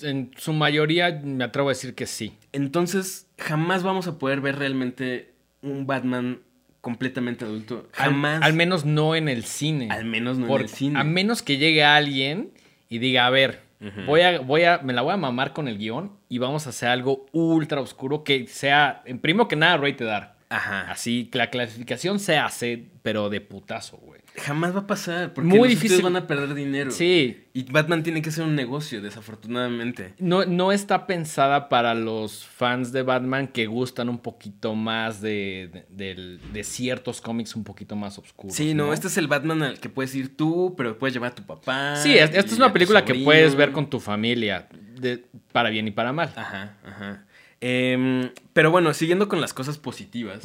[0.00, 2.36] En su mayoría me atrevo a decir que sí.
[2.52, 6.40] Entonces, jamás vamos a poder ver realmente un Batman
[6.82, 7.88] completamente adulto.
[7.92, 8.42] Jamás.
[8.42, 9.88] Al, menos no en el cine.
[9.90, 11.00] Al menos no en el cine.
[11.00, 12.50] A menos que llegue alguien
[12.90, 13.62] y diga, a ver,
[14.06, 16.70] voy a, voy a, me la voy a mamar con el guion y vamos a
[16.70, 20.26] hacer algo ultra oscuro que sea, en primero que nada, rated R.
[20.54, 20.90] Ajá.
[20.90, 24.20] Así, que la clasificación se hace, pero de putazo, güey.
[24.36, 25.34] Jamás va a pasar.
[25.34, 26.00] Porque Muy difícil.
[26.02, 26.90] van a perder dinero.
[26.90, 30.14] Sí, Y Batman tiene que ser un negocio, desafortunadamente.
[30.18, 35.84] no, no está pensada para los fans de Batman que gustan un poquito más de,
[35.90, 38.54] de, de ciertos cómics un poquito más oscuros.
[38.56, 41.34] Sí, no, este es el Batman al que puedes ir tú, pero puedes llevar a
[41.34, 41.96] tu papá.
[41.96, 45.88] Sí, es- esta es una película que puedes ver con tu familia, de, para bien
[45.88, 46.32] y para mal.
[46.36, 47.26] Ajá, ajá.
[47.64, 50.42] Em, pero bueno, siguiendo con las cosas positivas,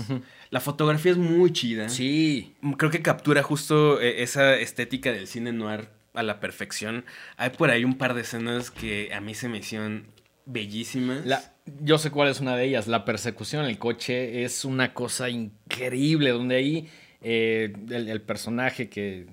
[0.52, 1.90] la fotografía es muy chida.
[1.90, 2.54] Sí.
[2.78, 7.06] Creo que captura justo eh, esa estética del cine noir a la perfección.
[7.36, 10.06] Hay por ahí un par de escenas que a mí se me hicieron
[10.46, 11.26] bellísimas.
[11.26, 12.88] La- yo sé cuál es una de ellas.
[12.88, 16.88] La persecución en el coche es una cosa increíble, donde ahí
[17.24, 19.26] eh, el, el personaje que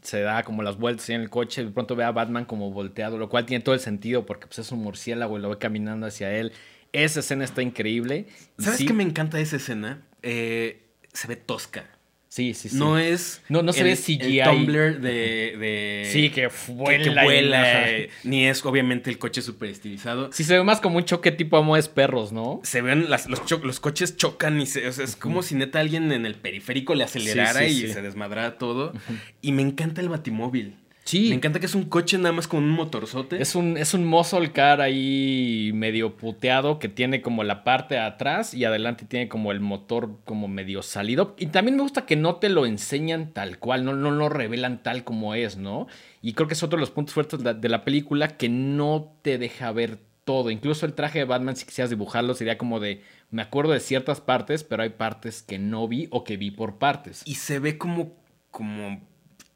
[0.00, 3.18] se da como las vueltas en el coche, de pronto ve a Batman como volteado,
[3.18, 6.06] lo cual tiene todo el sentido porque pues, es un murciélago y lo ve caminando
[6.06, 6.52] hacia él.
[6.92, 8.26] Esa escena está increíble.
[8.58, 10.02] ¿Sabes sí- qué me encanta esa escena?
[10.22, 11.84] Eh, se ve tosca.
[12.30, 12.76] Sí, sí, sí.
[12.76, 13.40] No es.
[13.48, 14.40] No- no se el- ve CGI.
[14.40, 15.56] El Tumblr de.
[15.58, 17.02] de- Sí, que vuela.
[17.02, 17.88] que vuela,
[18.24, 20.30] Ni es, obviamente, el coche súper estilizado.
[20.32, 22.60] Sí, se ve más como un choque tipo Amores Perros, ¿no?
[22.64, 25.80] Se ven, las- los, los coches chocan y se, o sea, es como si neta
[25.80, 27.92] alguien en el periférico le acelerara Sí, sí, y sí.
[27.94, 28.92] se desmadrara todo.
[29.40, 30.76] Y me encanta el batimóvil.
[31.08, 31.30] Sí.
[31.30, 33.40] Me encanta que es un coche nada más con un motorzote.
[33.40, 38.02] Es un, es un muscle car ahí medio puteado que tiene como la parte de
[38.02, 41.34] atrás y adelante tiene como el motor como medio salido.
[41.38, 44.82] Y también me gusta que no te lo enseñan tal cual, no, no lo revelan
[44.82, 45.86] tal como es, ¿no?
[46.20, 48.50] Y creo que es otro de los puntos fuertes de la, de la película que
[48.50, 50.50] no te deja ver todo.
[50.50, 54.20] Incluso el traje de Batman, si quisieras dibujarlo, sería como de, me acuerdo de ciertas
[54.20, 57.22] partes, pero hay partes que no vi o que vi por partes.
[57.24, 58.12] Y se ve como,
[58.50, 59.00] como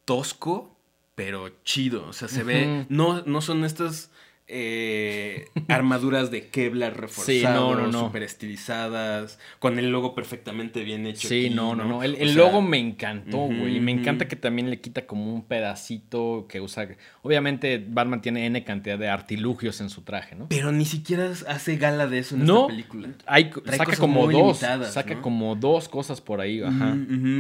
[0.07, 0.72] tosco,
[1.15, 2.07] pero chido.
[2.09, 2.87] O sea, se ve.
[2.89, 4.11] No, no son estas
[4.49, 8.01] eh, armaduras de Kevlar reforzadas, Sí, no, no, no.
[8.07, 11.29] super estilizadas, con el logo perfectamente bien hecho.
[11.29, 12.03] Sí, aquí, no, no, no.
[12.03, 13.77] El, O el sea, logo me encantó, güey.
[13.77, 16.89] Y me encanta que también le quita como un pedacito que usa.
[17.23, 20.49] Obviamente, Batman tiene N cantidad de artilugios en su traje, ¿no?
[20.49, 22.63] Pero ni siquiera hace gala de eso en No.
[22.63, 23.09] esta película.
[23.27, 24.59] Hay, Trae saca como dos.
[24.59, 26.97] saca como dos cosas por ahí, ajá.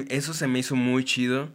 [0.08, 1.50] Eso se me hizo muy chido.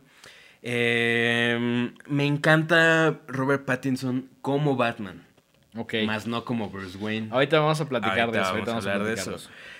[0.62, 5.24] Eh, me encanta Robert Pattinson como Batman,
[5.76, 5.96] Ok.
[6.06, 7.30] más no como Bruce Wayne.
[7.32, 8.50] Ahorita vamos a platicar Ahorita de eso.
[8.52, 9.36] ahorita vamos a hablar de eso.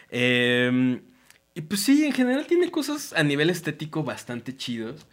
[0.10, 1.02] Eh,
[1.56, 5.08] y pues sí, en general tiene cosas a nivel estético bastante chidos,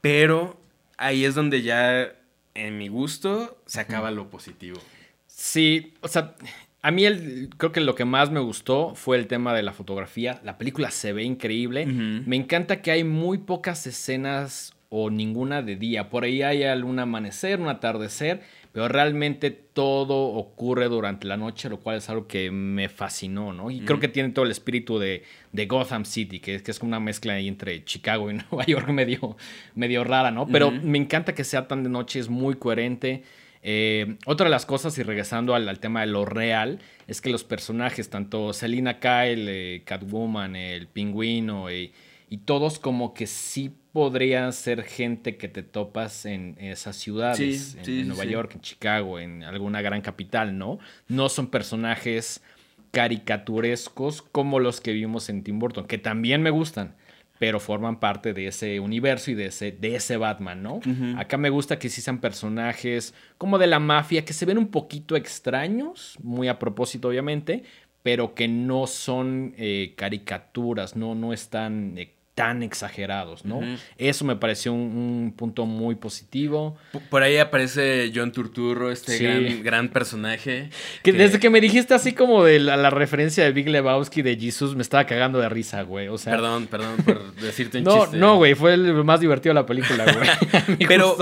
[0.00, 0.58] pero
[0.96, 2.12] ahí es donde ya,
[2.54, 4.78] en mi gusto, se acaba lo positivo.
[5.26, 6.34] Sí, o sea,
[6.82, 9.72] a mí el, creo que lo que más me gustó fue el tema de la
[9.72, 10.40] fotografía.
[10.44, 11.84] La película se ve increíble.
[11.86, 16.08] Me encanta que hay muy pocas escenas o ninguna de día.
[16.10, 18.40] Por ahí hay algún amanecer, un atardecer,
[18.72, 23.70] pero realmente todo ocurre durante la noche, lo cual es algo que me fascinó, ¿no?
[23.70, 26.78] Y creo que tiene todo el espíritu de, de Gotham City, que, es- que es
[26.78, 29.36] como una mezcla ahí entre Chicago y Nueva York medio,
[29.74, 30.46] medio rara, ¿no?
[30.46, 33.24] Pero me encanta que sea tan de noche, es muy coherente.
[33.62, 37.28] Eh, otra de las cosas, y regresando al, al tema de lo real, es que
[37.28, 41.90] los personajes, tanto Selina Kyle, eh, Catwoman, el pingüino, eh,
[42.30, 47.78] y todos como que sí podrían ser gente que te topas en esas ciudades, Sí,
[47.78, 48.30] en, sí, en sí, Nueva sí.
[48.30, 50.78] York, en Chicago, en alguna gran capital, ¿no?
[51.08, 52.42] No son personajes
[52.90, 56.94] caricaturescos como los que vimos en Tim Burton, que también me gustan,
[57.38, 60.80] pero forman parte de ese universo y de ese, de ese Batman, ¿no?
[61.16, 64.68] Acá me gusta que sí sean personajes como de la mafia, que se ven un
[64.68, 67.62] poquito extraños, muy a propósito obviamente,
[68.02, 73.60] pero que no son eh, caricaturas, no, no están eh, tan exagerados, ¿no?
[73.96, 76.76] Eso me pareció un, punto muy positivo.
[77.10, 80.70] Por ahí aparece John Turturro, este gran, personaje.
[81.02, 84.76] Que, desde que me dijiste así como de la, referencia de Big Lebowski de Jesus,
[84.76, 86.06] me estaba cagando de risa, güey.
[86.06, 88.16] O sea, perdón, perdón por decirte un no, chiste.
[88.16, 90.76] No, güey, fue el más divertido de la película, güey.
[90.88, 91.16] Pero,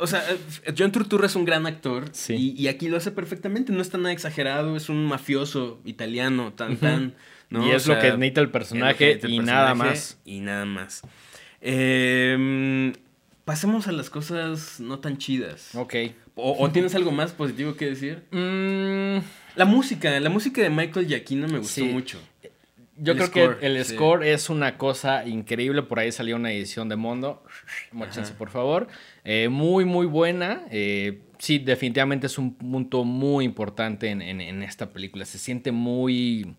[0.00, 0.24] o sea,
[0.76, 2.54] John Turturro es un gran actor sí.
[2.56, 3.72] y, aquí lo hace perfectamente.
[3.72, 7.14] No está nada exagerado, es un mafioso italiano, tan, tan
[7.60, 10.18] y es lo que necesita el personaje y nada más.
[10.24, 11.02] Y nada más.
[11.60, 12.92] Em,
[13.44, 15.74] pasemos a las cosas no tan chidas.
[15.74, 15.94] Ok.
[16.34, 18.24] ¿O, tienes algo más positivo que decir?
[18.32, 19.18] Mm.
[19.54, 22.18] La música, la música de Michael Giacchino me gustó mucho.
[22.96, 25.82] Yo creo que el score es una cosa increíble.
[25.82, 27.44] Por ahí salió una edición de Mondo.
[27.90, 28.88] Muchas por favor.
[29.24, 30.62] Eh, muy, muy buena.
[30.70, 35.26] Eh, sí, definitivamente es un punto muy importante en esta película.
[35.26, 36.56] Se siente muy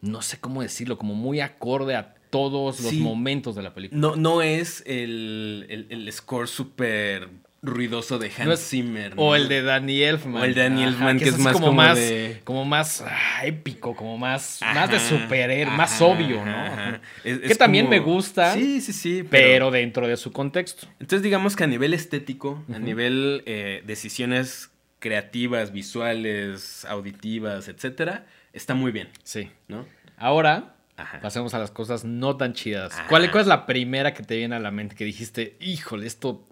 [0.00, 4.00] no sé cómo decirlo, como muy acorde a todos los momentos de la película.
[4.00, 7.28] No, no es el, score súper
[7.62, 9.12] ruidoso de Hans Zimmer.
[9.16, 10.42] O el de Danny Elfman.
[10.42, 11.98] O el de Danny Elfman, que, es, más como, más,
[12.44, 17.00] como más ah, épico, como más, más de superhéroe, más obvio, ¿no?
[17.22, 18.54] que también me gusta.
[18.54, 19.24] Sí, sí, sí.
[19.28, 19.70] Pero...
[19.70, 20.86] dentro de su contexto.
[21.00, 28.74] Entonces, digamos que a nivel estético, a nivel eh, decisiones creativas, visuales, auditivas, etcétera, está
[28.74, 29.08] muy bien.
[29.22, 29.50] Sí.
[29.68, 29.86] ¿No?
[30.16, 30.76] Ahora,
[31.22, 32.94] pasemos a las cosas no tan chidas.
[33.08, 36.46] ¿Cuál, es la primera que te viene a la mente que dijiste, híjole, esto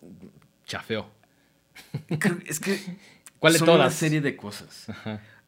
[0.64, 1.10] chafeó?
[2.46, 2.78] es que
[3.38, 4.86] ¿Cuál son una serie de cosas.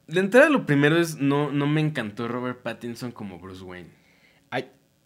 [0.06, 3.90] De entrada, lo primero es, no, no me encantó Robert Pattinson como Bruce Wayne.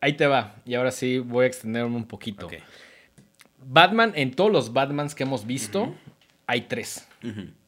[0.00, 0.56] Ahí, te va.
[0.66, 2.50] Y ahora sí voy a extenderme un poquito.
[3.64, 5.94] Batman, en todos los Batmans que hemos visto,
[6.46, 7.08] hay tres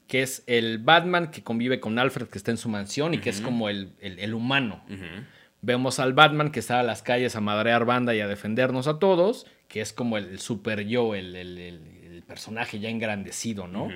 [0.07, 3.31] que es el Batman que convive con Alfred, que está en su mansión y que
[3.31, 4.83] es como el, humano.
[5.63, 8.99] Vemos al Batman que está a las calles a madrear banda y a defendernos a
[8.99, 13.89] todos, que es como el super yo, el, personaje ya engrandecido, ¿no?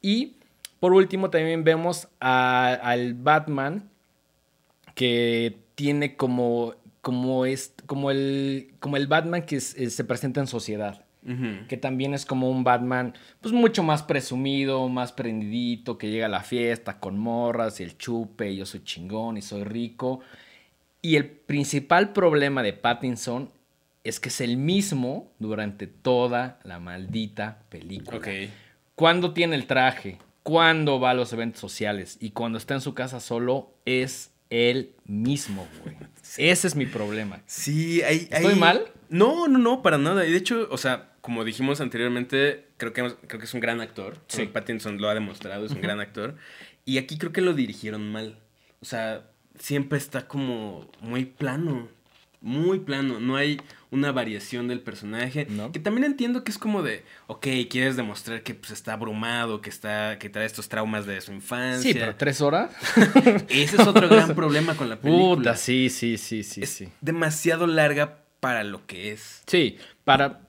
[0.00, 0.36] Y
[0.80, 3.90] por último también vemos al Batman
[4.94, 11.01] que tiene como, como, es, como, el, como el Batman que se presenta en sociedad
[11.68, 16.28] que también es como un Batman, pues mucho más presumido, más prendidito, que llega a
[16.28, 20.20] la fiesta con morras y el chupe, y yo soy chingón y soy rico.
[21.00, 23.50] Y el principal problema de Pattinson
[24.04, 28.20] es que es el mismo durante toda la maldita película.
[28.94, 32.94] Cuando tiene el traje, cuando va a los eventos sociales y cuando está en su
[32.94, 35.96] casa solo, es el mismo, güey.
[36.36, 37.42] Ese es mi problema.
[37.46, 38.28] Sí, hay...
[38.30, 38.84] ¿Estoy mal?
[39.08, 40.26] No, no, no, para nada.
[40.26, 43.80] Y de hecho, o sea, como dijimos anteriormente, creo que, creo que es un gran
[43.80, 44.18] actor.
[44.26, 44.46] Sí.
[44.46, 46.34] Pattinson lo ha demostrado, es un gran actor.
[46.84, 48.40] Y aquí creo que lo dirigieron mal.
[48.80, 51.88] O sea, siempre está como muy plano.
[52.40, 53.20] Muy plano.
[53.20, 53.60] No hay
[53.92, 55.46] una variación del personaje.
[55.72, 59.70] Que también entiendo que es como de, ok, quieres demostrar que pues, está abrumado, que
[59.70, 61.92] está, que trae estos traumas de su infancia.
[61.92, 62.74] Sí, pero tres horas.
[63.48, 65.36] Ese es otro gran problema con la película.
[65.36, 66.88] Puta, sí, sí, sí, sí, sí.
[67.00, 69.44] Demasiado larga para lo que es.
[69.46, 70.40] Sí, para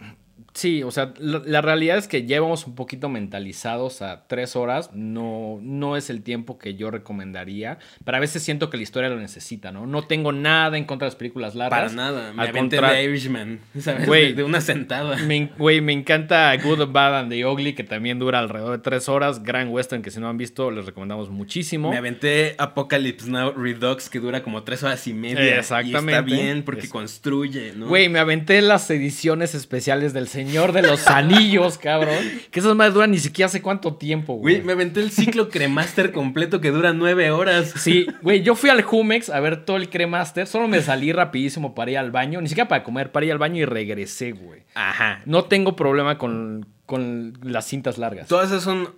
[0.54, 4.92] Sí, o sea, la, realidad es que llevamos un poquito mentalizados a tres horas.
[4.94, 7.80] No, no es el tiempo que yo recomendaría.
[8.06, 9.88] Pero a veces siento que la historia lo necesita, ¿no?
[9.88, 11.80] No tengo nada en contra de las películas largas.
[11.80, 12.34] Para nada.
[12.34, 14.36] Me aventé de Irishman, ¿sabes?
[14.36, 15.18] de una sentada.
[15.58, 19.42] Güey, me, encanta Good, Bad and the Ugly, que también dura alrededor de tres horas.
[19.42, 21.90] Gran Western, que si no han visto, les recomendamos muchísimo.
[21.90, 25.58] Me aventé Apocalypse Now Redux, que dura como tres horas y media.
[25.58, 26.12] exactamente.
[26.12, 27.88] Y está bien porque construye, ¿no?
[27.88, 32.16] Güey, me aventé las ediciones especiales del Señor de los Anillos, cabrón.
[32.52, 34.62] Que esas más duran ni siquiera hace cuánto tiempo, güey.
[34.62, 37.74] me aventé el ciclo Cremaster completo que dura nueve horas.
[37.78, 40.48] Sí, güey, yo fui al Jumex a ver todo el Cremaster.
[40.48, 42.42] Solo me salí rapidísimo para ir al baño.
[42.42, 44.64] Ni siquiera para comer, para ir al baño y regresé, güey.
[44.76, 45.22] Ajá.
[45.26, 48.28] No tengo problema con, con las cintas largas.
[48.28, 48.90] Todas esas son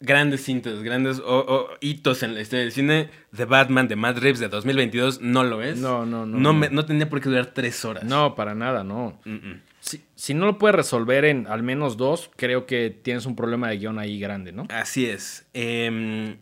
[0.00, 1.22] grandes cintas, grandes
[1.80, 3.08] hitos en la historia del cine.
[3.34, 5.78] The Batman de Matt Reeves de 2022 no lo es.
[5.78, 6.38] No, no, no.
[6.38, 8.04] No, Me, no tenía por qué durar tres horas.
[8.04, 9.18] No, para nada, no.
[10.14, 13.76] Si, no lo puedes resolver en al menos dos, creo que tienes un problema de
[13.76, 14.66] guion ahí grande, ¿no?
[14.70, 15.44] Así es.
[15.52, 16.38] Em,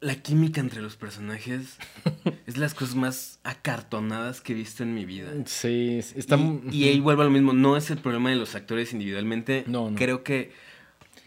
[0.00, 1.76] la química entre los personajes
[2.46, 5.28] es las cosas más acartonadas que he visto en mi vida.
[5.44, 6.38] Sí, está...
[6.70, 7.52] Y, y ahí vuelvo a lo mismo.
[7.52, 9.64] No es el problema de los actores individualmente.
[9.66, 9.96] No, no.
[9.96, 10.52] Creo que...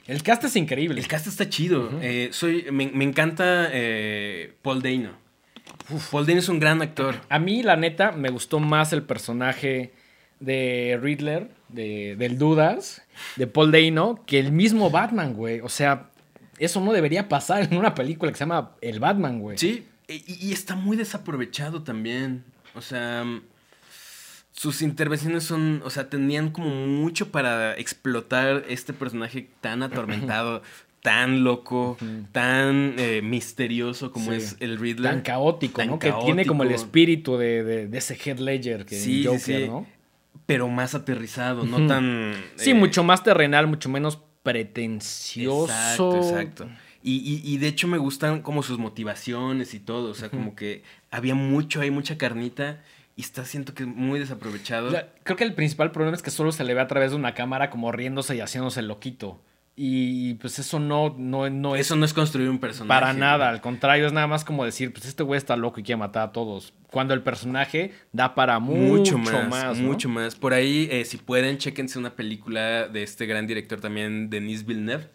[0.08, 1.00] El cast es increíble.
[1.00, 1.92] El cast está chido.
[2.02, 5.12] Eh, soy, me, encanta eh, Paul Dano.
[6.10, 7.22] Paul Dano es un gran actor.
[7.30, 9.94] A mí, la neta, me gustó más el personaje
[10.44, 13.02] de Riddler, de, del Dudas,
[13.36, 15.60] de Paul Dano, que el mismo Batman, güey.
[15.62, 16.10] O sea,
[16.60, 19.58] eso no debería pasar en una película que se llama El Batman, güey.
[19.58, 22.44] Sí, y, y está muy desaprovechado también.
[22.76, 23.24] O sea,
[24.52, 30.62] sus intervenciones son, o sea, tenían como mucho para explotar este personaje tan atormentado,
[31.02, 31.98] tan loco,
[32.32, 34.38] tan eh, misterioso como Sí.
[34.38, 35.12] es el Riddler.
[35.12, 36.00] Tan caótico, Tan ¿no?
[36.00, 39.40] Que tiene como el espíritu de, de- de ese Head Ledger que Sí, sí, Joker,
[39.42, 39.68] sí.
[39.68, 39.86] ¿no?
[40.46, 42.34] Pero más aterrizado, no tan...
[42.56, 45.66] Sí, eh, mucho más terrenal, mucho menos pretencioso.
[45.66, 46.70] Exacto, exacto.
[47.02, 50.10] Y, y- y de hecho me gustan como sus motivaciones y todo.
[50.12, 52.82] O sea, como que había mucho, hay mucha carnita.
[53.16, 54.90] Y está siento que muy desaprovechado.
[54.90, 57.18] La- creo que el principal problema es que solo se le ve a través de
[57.18, 59.40] una cámara como riéndose y haciéndose loquito.
[59.76, 62.88] Y pues eso no, no, no es Eso no es construir un personaje.
[63.02, 63.50] para nada.
[63.50, 66.30] Al contrario, es nada más como decir, pues este güey está loco y quiere matar
[66.30, 66.74] a todos.
[66.92, 69.80] Cuando el personaje da para mucho, más.
[69.80, 69.84] ¿no?
[69.88, 70.36] mucho más.
[70.36, 75.10] Por ahí, eh, si pueden, chéquense una película de este gran director también, Denis Villeneuve,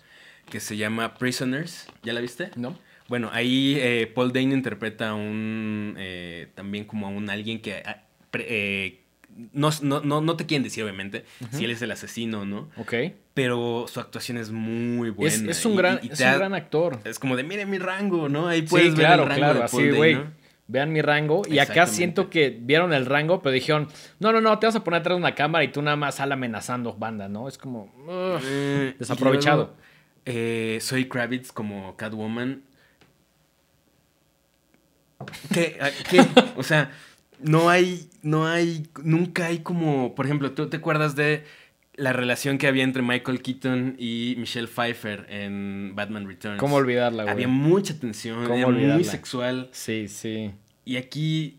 [0.50, 1.86] que se llama Prisoners.
[2.02, 2.50] ¿Ya la viste?
[2.56, 2.76] ¿No?
[3.06, 5.94] Bueno, ahí eh, Paul Dano interpreta a un.
[5.98, 7.80] eh, también como a un alguien que.
[7.86, 8.02] ah,
[8.32, 9.04] pre- eh,
[9.52, 12.68] no, no, no, no te quieren decir, obviamente, si él es el asesino, ¿no?
[12.76, 12.94] Ok.
[13.34, 15.34] Pero su actuación es muy buena.
[15.34, 16.98] Es, es un, gran, y- y es un gran actor.
[17.04, 18.48] Es como de, mire mi rango, ¿no?
[18.48, 19.58] Ahí puedes Sí, ver claro, el rango claro.
[19.60, 20.14] de Así, Paul güey.
[20.14, 20.30] Dano.
[20.70, 21.42] Vean mi rango.
[21.48, 23.88] Y acá siento que vieron el rango, pero dijeron,
[24.20, 26.16] no, no, no, te vas a poner atrás de una cámara y tú nada más
[26.16, 27.48] sal amenazando banda, ¿no?
[27.48, 27.90] Es como...
[28.44, 29.56] Eh, Desaprovechado.
[29.56, 29.76] luego,
[30.26, 32.62] eh, soy Kravitz como Catwoman.
[35.52, 35.78] ¿Qué?
[35.80, 36.24] ¿A- qué?
[36.56, 36.90] O sea,
[37.40, 41.44] no hay, no hay, nunca hay como, por ejemplo, ¿tú te acuerdas de
[41.94, 46.58] la relación que había entre Michael Keaton y Michelle Pfeiffer en Batman Returns?
[46.58, 47.32] ¿Cómo olvidarla, güey?
[47.32, 49.68] Había mucha tensión, ¿Cómo era muy sexual.
[49.72, 50.52] Sí, sí.
[50.84, 51.58] Y aquí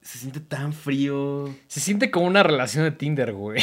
[0.00, 1.52] se siente tan frío.
[1.66, 3.62] Se siente como una relación de Tinder, güey.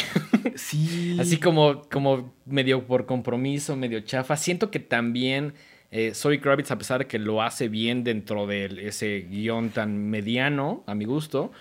[0.56, 1.16] Sí.
[1.20, 4.36] Así como, como medio por compromiso, medio chafa.
[4.36, 5.54] Siento que también
[5.92, 10.08] eh, Zoe Kravitz, a pesar de que lo hace bien dentro de ese guion tan
[10.10, 11.52] mediano, a mi gusto,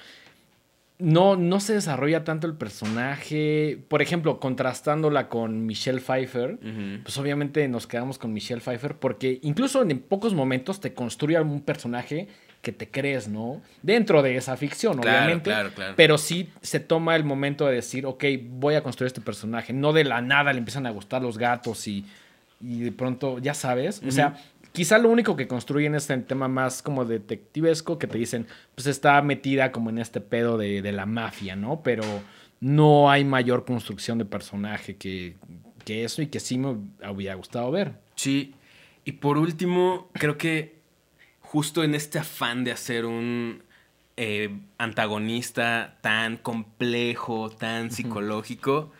[0.99, 3.79] no, no se desarrolla tanto el personaje.
[3.87, 6.59] Por ejemplo, contrastándola con Michelle Pfeiffer,
[7.03, 11.61] pues obviamente nos quedamos con Michelle Pfeiffer porque incluso en pocos momentos te construye algún
[11.61, 12.27] personaje
[12.61, 13.59] que te crees, ¿no?
[13.81, 15.49] Dentro de esa ficción, Claro, obviamente.
[15.49, 15.93] claro, claro.
[15.97, 19.73] Pero sí se toma el momento de decir, ok, voy a construir este personaje.
[19.73, 22.05] No de la nada le empiezan a gustar los gatos y,
[22.61, 24.01] y de pronto, ya sabes.
[24.07, 24.41] O sea,
[24.71, 28.87] quizá lo único que construyen es el tema más como detectivesco que te dicen, pues
[28.87, 31.81] está metida como en este pedo de, de la mafia, ¿no?
[31.83, 32.03] Pero
[32.59, 35.35] no hay mayor construcción de personaje que,
[35.83, 36.77] que eso y que sí me
[37.09, 37.93] hubiera gustado ver.
[38.15, 38.55] Sí.
[39.03, 40.79] Y por último, creo que
[41.39, 43.63] justo en este afán de hacer un
[44.15, 48.91] eh, antagonista tan complejo, tan psicológico,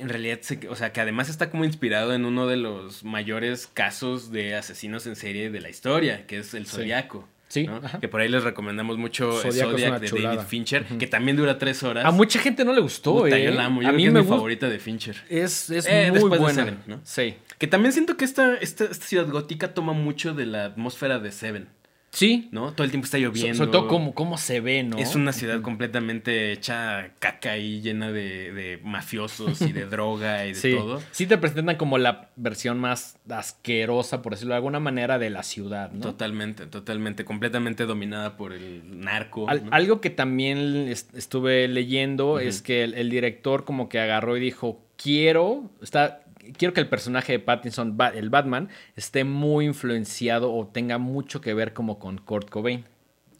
[0.00, 3.68] en realidad, se- o sea, que además está como inspirado en uno de los mayores
[3.72, 6.66] casos de asesinos en serie de la historia, que es el.
[6.66, 7.28] Zodiaco.
[7.48, 7.80] Sí, ¿no?
[8.00, 10.36] Que por ahí les recomendamos mucho Zodiac, una de chulada.
[10.36, 12.04] David Fincher, que también dura tres horas.
[12.04, 13.44] A mucha gente no le gustó, Puta, eh.
[13.46, 13.82] yo la amo.
[13.82, 15.16] Yo a creo mí que es me mi favorita de Fincher.
[15.28, 16.54] Es, es Eh, muy de buena.
[16.54, 17.00] Seven, ¿no?
[17.02, 17.34] Sí.
[17.58, 21.32] Que también siento que esta, esta, esta ciudad gótica toma mucho de la atmósfera de
[21.32, 21.66] Seven,
[22.12, 22.48] Sí.
[22.50, 22.72] ¿no?
[22.72, 23.56] Todo el tiempo está lloviendo.
[23.56, 24.98] sobre todo cómo, cómo se ve, ¿no?
[24.98, 30.48] Es una ciudad completamente hecha caca y llena de, de mafiosos y de droga y
[30.48, 30.72] de sí.
[30.76, 31.00] todo.
[31.12, 35.42] Sí te presentan como la versión más asquerosa, por decirlo de alguna manera, de la
[35.42, 36.00] ciudad, ¿no?
[36.00, 39.48] Totalmente, totalmente, completamente dominada por el narco.
[39.48, 39.72] Al- ¿no?
[39.72, 44.40] Algo que también est- estuve leyendo es que el, el director como que agarró y
[44.40, 46.22] dijo, quiero, está,
[46.56, 51.54] quiero que el personaje de Pattinson, el Batman, esté muy influenciado o tenga mucho que
[51.54, 52.84] ver como con Kurt Cobain.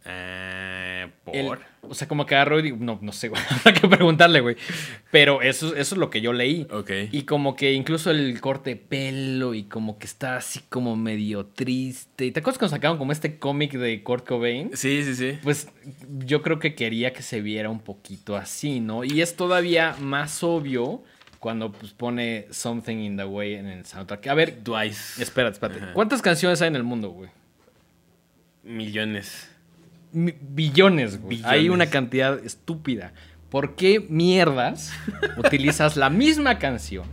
[0.05, 1.35] Eh, ¿Por?
[1.35, 4.39] El- o sea, como que agarró y digo, no, no sé, güey, habrá que preguntarle,
[4.39, 4.55] güey.
[5.11, 6.67] Pero eso, eso es lo que yo leí.
[6.71, 6.91] Ok.
[7.11, 11.45] Y como que incluso el corte de pelo y como que está así como medio
[11.47, 12.25] triste.
[12.25, 14.69] ¿Y ¿Te acuerdas cuando sacaron como este cómic de Kurt Cobain?
[14.73, 15.37] Sí, sí, sí.
[15.43, 15.69] Pues
[16.19, 19.03] yo creo que quería que se viera un poquito así, ¿no?
[19.03, 21.03] Y es todavía más obvio
[21.41, 24.27] cuando pues, pone Something in the Way en el soundtrack.
[24.27, 25.21] A ver, Twice.
[25.21, 25.81] espérate, espérate.
[25.81, 25.93] Ajá.
[25.93, 27.29] ¿Cuántas canciones hay en el mundo, güey?
[28.63, 29.49] Millones.
[30.13, 31.37] Mi- billones, güey.
[31.37, 31.51] Billones.
[31.51, 33.13] Hay una cantidad estúpida.
[33.49, 34.93] ¿Por qué mierdas
[35.37, 37.05] utilizas la misma canción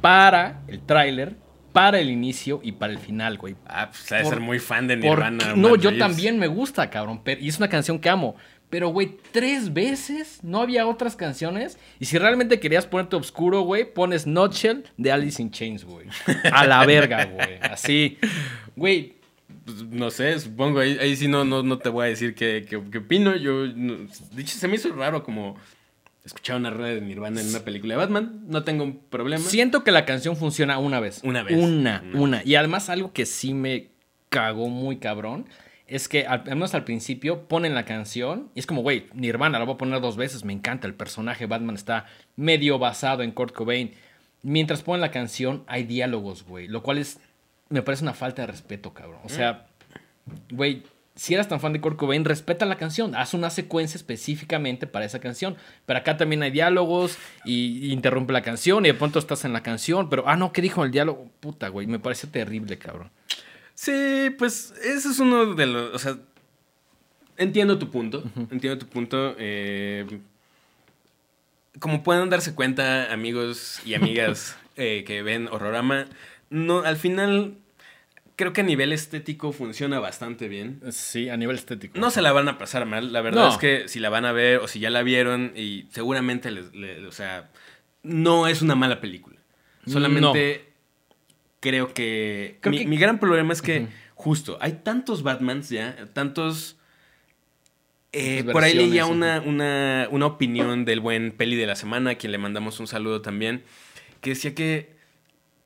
[0.00, 1.34] para el tráiler,
[1.72, 3.56] para el inicio y para el final, güey?
[3.66, 5.54] Ah, pues ha de Por- ser muy fan de ¿Por Nirvana.
[5.56, 7.20] No, yo también me gusta, cabrón.
[7.24, 8.36] pero- y es una canción que amo.
[8.68, 11.78] Pero, güey, tres veces no había otras canciones.
[12.00, 16.06] Y si realmente querías ponerte oscuro, güey, pones Nutshell de Alice in Chains, güey.
[16.52, 17.58] A la verga, güey.
[17.62, 18.18] Así.
[18.74, 19.14] Güey,
[19.64, 22.66] pues, no sé, supongo, ahí, ahí sí no, no, no te voy a decir qué,
[22.68, 23.36] qué, qué opino.
[23.36, 23.98] Yo, no-
[24.32, 25.56] de hecho, se me hizo raro como
[26.24, 28.42] escuchar una rueda de Nirvana en una película de Batman.
[28.48, 29.44] No tengo un problema.
[29.44, 31.20] Siento que la canción funciona una vez.
[31.22, 31.56] Una vez.
[31.56, 32.42] Una, Una una.
[32.44, 33.90] Y además algo que sí me
[34.28, 35.46] cagó muy cabrón
[35.86, 39.64] es que al menos al principio ponen la canción y es como, güey, Nirvana la
[39.64, 43.54] voy a poner dos veces, me encanta, el personaje Batman está medio basado en Kurt
[43.54, 43.92] Cobain.
[44.42, 47.20] Mientras ponen la canción hay diálogos, güey, lo cual es,
[47.68, 49.20] me parece una falta de respeto, cabrón.
[49.24, 49.66] O sea,
[50.50, 50.82] güey,
[51.14, 55.04] si eras tan fan de Kurt Cobain, respeta la canción, haz una secuencia específicamente para
[55.04, 55.56] esa canción.
[55.86, 59.52] Pero acá también hay diálogos y, y interrumpe la canción y de pronto estás en
[59.52, 61.30] la canción, pero, ah, no, ¿qué dijo el diálogo?
[61.40, 63.10] Puta, güey, me parece terrible, cabrón.
[63.76, 65.94] Sí, pues ese es uno de los.
[65.94, 66.16] O sea,
[67.36, 68.24] entiendo tu punto.
[68.50, 69.36] Entiendo tu punto.
[69.38, 70.04] eh,
[71.78, 76.06] como pueden darse cuenta, amigos y amigas eh, que ven Horrorama,
[76.48, 77.54] no, al final
[78.34, 80.80] creo que a nivel estético funciona bastante bien.
[80.90, 81.98] Sí, a nivel estético.
[81.98, 83.12] No se la van a pasar mal.
[83.12, 83.50] La verdad No.
[83.52, 86.74] es que si la van a ver o si ya la vieron y seguramente les,
[86.74, 87.50] le- o sea,
[88.02, 89.36] no es una mala película.
[89.86, 90.65] Solamente
[91.68, 95.96] creo que, Creo mi, que- mi gran problema es que justo hay tantos Batmans ya,
[96.12, 96.76] tantos
[98.12, 102.14] eh, por ahí leía una, una, una opinión del buen Peli de la semana, a
[102.14, 103.62] quien le mandamos un saludo también,
[104.20, 104.96] que decía que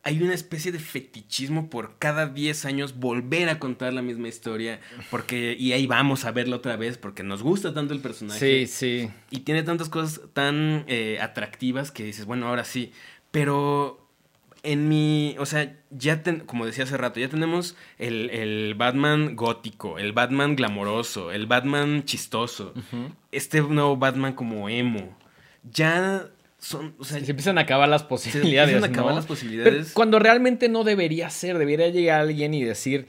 [0.03, 4.81] hay una especie de fetichismo por cada 10 años volver a contar la misma historia,
[5.11, 8.67] porque y ahí vamos a verla otra vez, porque nos gusta tanto el personaje.
[8.67, 9.11] Sí, sí.
[9.31, 12.93] Y tiene tantas cosas tan eh, atractivas que dices, bueno, ahora sí.
[13.31, 14.00] Pero
[14.63, 19.37] en mi, o sea, ya, ten- como decía hace rato, ya tenemos el, el Batman
[19.37, 22.75] gótico, el Batman glamoroso, el Batman chistoso,
[23.33, 25.17] este nuevo Batman como emo.
[25.73, 26.27] Ya
[26.59, 28.71] son, o sea, Se empiezan a acabar las posibilidades.
[28.75, 29.17] empiezan a acabar ¿no?
[29.17, 29.73] las posibilidades.
[29.73, 33.09] Pero cuando realmente no debería ser, debería llegar alguien y decir,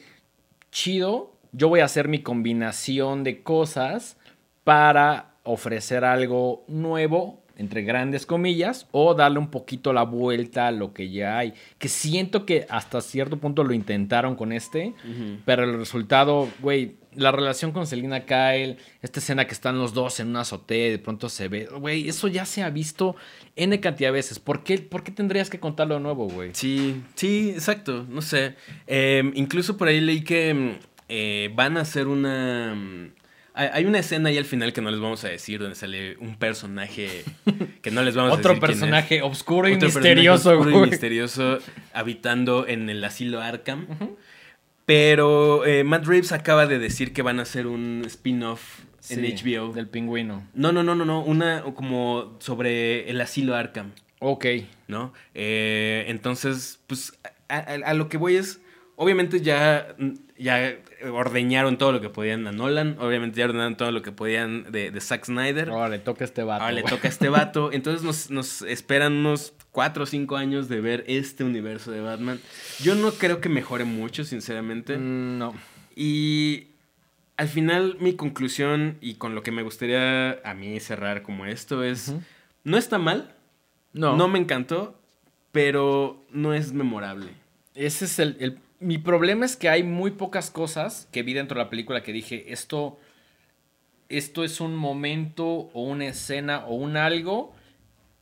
[0.71, 4.17] chido, yo voy a hacer mi combinación de cosas
[4.63, 10.93] para ofrecer algo nuevo, entre grandes comillas, o darle un poquito la vuelta a lo
[10.93, 11.53] que ya hay.
[11.77, 14.93] Que siento que hasta cierto punto lo intentaron con este,
[15.45, 20.19] pero el resultado, güey, la relación con Selina Kyle, esta escena que están los dos
[20.19, 23.15] en una azotea y de pronto se ve, güey, eso ya se ha visto
[23.55, 24.39] N cantidad de veces.
[24.39, 26.51] ¿Por qué, por qué tendrías que contarlo de nuevo, güey?
[26.53, 28.55] Sí, sí, exacto, no sé.
[28.87, 30.71] Eh, incluso por ahí leí que mm,
[31.09, 32.75] eh, van a hacer una...
[33.53, 36.35] hay una escena ahí al final que no les vamos a decir, donde sale un
[36.37, 37.23] personaje
[37.81, 38.69] que no les vamos a Otro decir es.
[38.69, 41.59] personaje oscuro y Otro personaje misterioso, oscuro y misterioso
[41.93, 43.87] habitando en el asilo Arkham.
[44.85, 48.79] Pero eh, Matt Reeves acaba de decir que van a hacer un spin-off
[49.09, 49.73] en HBO.
[49.73, 50.47] Del pingüino.
[50.53, 51.23] No, no, no, no, no.
[51.23, 53.91] Una como sobre el asilo Arkham.
[54.19, 54.45] Ok.
[54.87, 55.13] ¿no?
[55.33, 57.13] Eh, entonces, pues
[57.47, 58.59] a, a- a lo que voy es,
[58.95, 59.95] obviamente ya,
[60.37, 60.75] ya
[61.11, 64.91] ordeñaron todo lo que podían a Nolan, obviamente ya ordenaron todo lo que podían de,
[64.91, 65.69] de Zack Snyder.
[65.69, 66.63] Ahora le toca a este vato.
[66.63, 67.71] Ahora le toca a este vato.
[67.71, 72.39] Entonces nos, nos esperan unos 4 o 5 años de ver este universo de Batman.
[72.81, 74.97] Yo no creo que mejore mucho, sinceramente.
[74.97, 75.53] Mm, no.
[75.95, 76.67] Y
[77.37, 81.83] al final mi conclusión y con lo que me gustaría a mí cerrar como esto
[81.83, 82.13] es,
[82.63, 83.33] no está mal,
[83.93, 84.15] No.
[84.15, 84.99] no me encantó,
[85.51, 87.29] pero no es memorable.
[87.73, 91.57] Ese es el, el- Mi problema es que hay muy pocas cosas que vi dentro
[91.57, 92.99] de la película que dije, esto,
[94.09, 97.53] esto es un momento o una escena o un algo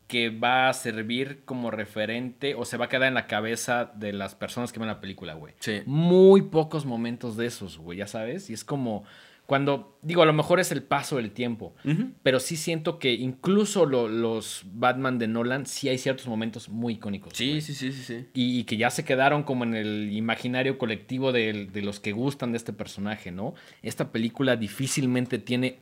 [0.07, 4.11] que va a servir como referente o se va a quedar en la cabeza de
[4.11, 5.53] las personas que ven la película, güey.
[5.59, 5.81] Sí.
[5.85, 8.49] Muy pocos momentos de esos, güey, ya sabes.
[8.49, 9.05] Y es como
[9.49, 11.73] cuando, digo, a lo mejor es el paso del tiempo,
[12.21, 16.93] pero sí siento que incluso lo- los Batman de Nolan, sí hay ciertos momentos muy
[16.93, 17.33] icónicos.
[17.35, 18.25] Sí, sí, sí, sí, sí.
[18.35, 22.11] Y, y que ya se quedaron como en el imaginario colectivo del- de, los que
[22.11, 23.55] gustan de este personaje, ¿no?
[23.81, 25.79] Esta película difícilmente tiene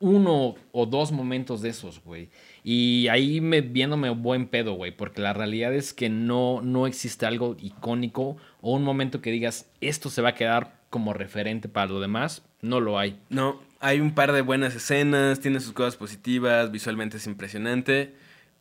[0.00, 2.28] uno o dos momentos de esos, güey.
[2.62, 7.26] Y ahí me viéndome buen pedo, güey, porque la realidad es que no, no existe
[7.26, 11.88] algo icónico o un momento que digas, esto se va a quedar como referente para
[11.90, 13.18] lo demás, no lo hay.
[13.28, 18.14] No, hay un par de buenas escenas, tiene sus cosas positivas, visualmente es impresionante,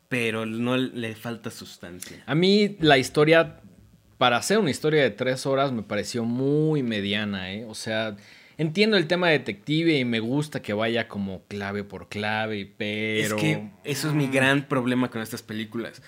[0.10, 2.24] pero no le falta sustancia.
[2.26, 3.60] A mí la historia,
[4.18, 7.66] para hacer una historia de tres horas, me pareció muy mediana, ¿eh?
[7.68, 8.16] O sea,
[8.58, 13.38] entiendo el tema detective y me gusta que vaya como clave por clave, pero...
[13.38, 16.02] Es que eso es mi gran problema con estas películas.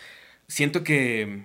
[0.47, 1.43] Siento que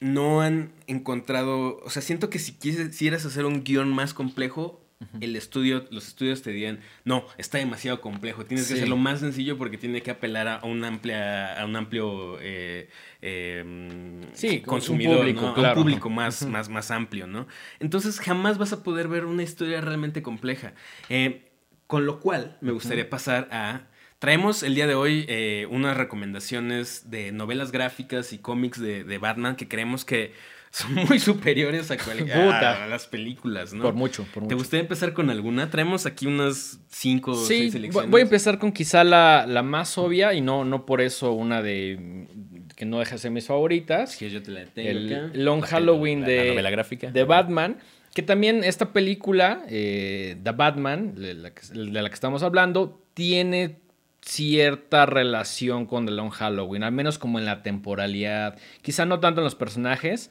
[0.00, 4.83] no han encontrado, o sea, siento que si quisieras hacer un guion más complejo,
[5.20, 9.58] el estudio, los estudios te digan, no, está demasiado complejo, tienes que hacerlo más sencillo
[9.58, 12.88] porque tiene que apelar a un amplia, a un amplio eh,
[13.20, 14.20] em,
[14.64, 17.46] consumidor, un público, un público más, más, más amplio, ¿no?
[17.80, 20.74] Entonces jamás vas a poder ver una historia realmente compleja.
[21.08, 21.50] Eh,
[21.86, 23.88] con lo cual, me gustaría pasar a
[24.24, 29.18] Traemos el día de hoy eh, unas recomendaciones de novelas gráficas y cómics de, de,
[29.18, 30.32] Batman que creemos que
[30.74, 33.84] son muy superiores a, a, las películas, ¿no?
[33.84, 34.48] Por mucho, por mucho.
[34.48, 35.70] ¿Te gustaría empezar con alguna?
[35.70, 38.10] Traemos aquí unas cinco o seis selecciones.
[38.10, 41.62] Voy a empezar con quizá la, la, más obvia y no, no por eso una
[41.62, 42.26] de
[42.74, 44.16] que no deja de ser mis favoritas.
[44.16, 47.08] Que yo te la tengo el Long Halloween de, novela gráfica.
[47.08, 47.78] de Batman.
[48.12, 53.00] Que también esta película, eh, The Batman, de la, que, de la que estamos hablando,
[53.14, 53.76] tiene
[54.24, 58.56] cierta relación con The Long Halloween, al menos como en la temporalidad.
[58.82, 60.30] Quizá no tanto en los personajes,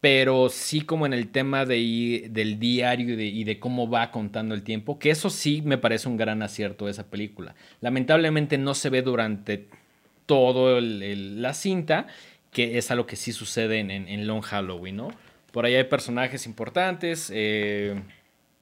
[0.00, 4.62] pero sí como en el tema de, del diario y de, cómo va contando el
[4.62, 7.54] tiempo, que eso sí me parece un gran acierto de esa película.
[7.80, 9.66] Lamentablemente no se ve durante
[10.26, 12.06] todo la cinta,
[12.52, 15.08] que es algo que sí sucede en, Long Halloween, ¿no?
[15.52, 18.00] Por ahí hay personajes importantes, eh,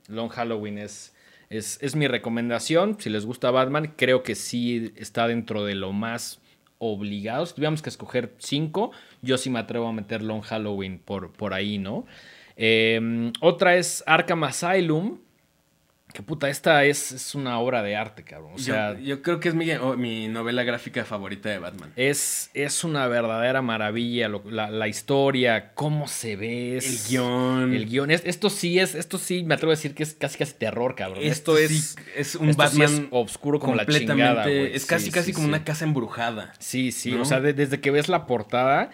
[0.09, 1.15] Long Halloween es,
[1.51, 5.93] es, es mi recomendación, si les gusta Batman, creo que sí está dentro de lo
[5.93, 6.41] más
[6.79, 7.55] obligados.
[7.55, 8.93] Tuviéramos que escoger cinco.
[9.23, 12.07] Yo sí me atrevo a meter Long Halloween por, por ahí, ¿no?
[12.57, 15.19] Em, otra es Arkham Asylum.
[16.17, 18.53] Que puta, esta es, una obra de arte, cabrón.
[18.55, 21.93] O sea, yo, creo que es mi, novela gráfica favorita de Batman.
[21.95, 24.31] Es, es una verdadera maravilla.
[24.31, 26.79] la, historia, cómo se ve.
[26.79, 27.75] el guion.
[27.75, 28.11] El guion.
[28.11, 31.23] esto sí es, esto sí me atrevo a decir que es casi casi terror, cabrón.
[31.23, 35.85] Esto, es, es un Batman oscuro como la chingada, Es casi, casi como una casa
[35.85, 36.55] embrujada.
[36.59, 37.13] Sí, sí.
[37.13, 38.91] O sea, desde que ves la portada,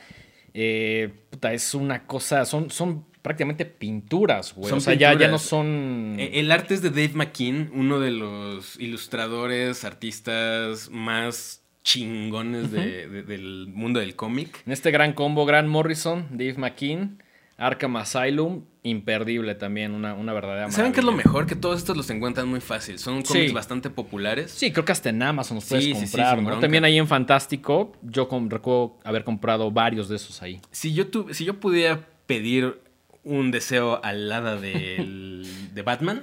[0.55, 2.45] eh, puta, es una cosa.
[2.47, 4.73] Son, son prácticamente pinturas, güey.
[4.73, 6.17] o sea, ya, ya, no son.
[6.19, 13.69] E, el arte es de Dave McKean, uno de los ilustradores, artistas más chingones del
[13.69, 14.63] mundo del cómic.
[14.67, 17.23] En este gran combo, Grant Morrison, Dave McKean,
[17.57, 21.47] Arkham Asylum, imperdible también, una, una verdadera ¿Saben qué es lo mejor?
[21.47, 22.99] Que todos estos los encuentran muy fácil.
[22.99, 24.51] Son cómics bastante populares.
[24.51, 26.59] Sí, creo que hasta en Amazon los puedes comprar, ¿no?
[26.59, 30.61] También ahí en Fantástico, yo recuerdo haber comprado varios de esos ahí.
[30.71, 32.81] Si yo, si yo pudiera pedir
[33.25, 36.23] un deseo al lado de Batman,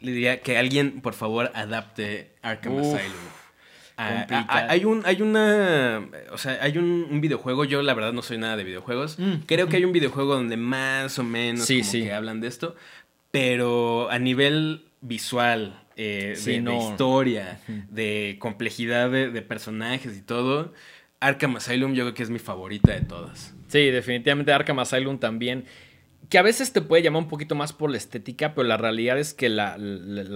[0.00, 3.38] le diría que alguien, por favor, adapte Arkham Asylum.
[4.00, 7.64] Ah, ah, ah, hay un, hay una, o sea, hay un, videojuego.
[7.64, 9.18] Yo la verdad no soy nada de videojuegos.
[9.18, 12.76] Mm, Creo que hay un videojuego donde más o menos como que hablan de esto,
[13.32, 17.60] pero a nivel visual, eh, de, historia,
[17.90, 20.72] de complejidad de, de, personajes y todo,
[21.18, 23.52] Arkham Asylum yo creo que es mi favorita de todas.
[23.66, 25.64] Sí, definitivamente Arkham Asylum también
[26.28, 29.18] que a veces te puede llamar un poquito más por la estética, pero la realidad
[29.18, 29.76] es que la,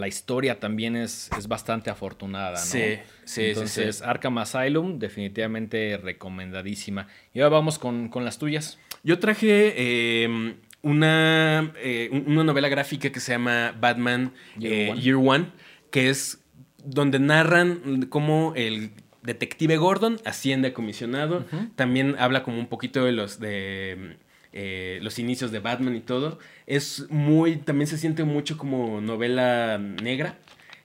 [0.09, 2.65] historia también es, es, bastante afortunada, ¿no?
[2.65, 7.09] Sí, sí, Entonces, Arkham Asylum, definitivamente recomendadísima.
[7.35, 8.79] Y ahora vamos con, las tuyas.
[9.03, 15.47] Yo traje em, una, eh, una novela gráfica que se llama Batman Year, eh, One.
[15.91, 16.43] que es
[16.85, 21.45] donde narran cómo el detective Gordon asciende a comisionado.
[21.77, 24.17] También habla como un poquito de los de
[24.53, 26.39] eh, los inicios de Batman y todo.
[26.67, 30.39] Es muy, también se siente mucho como novela negra.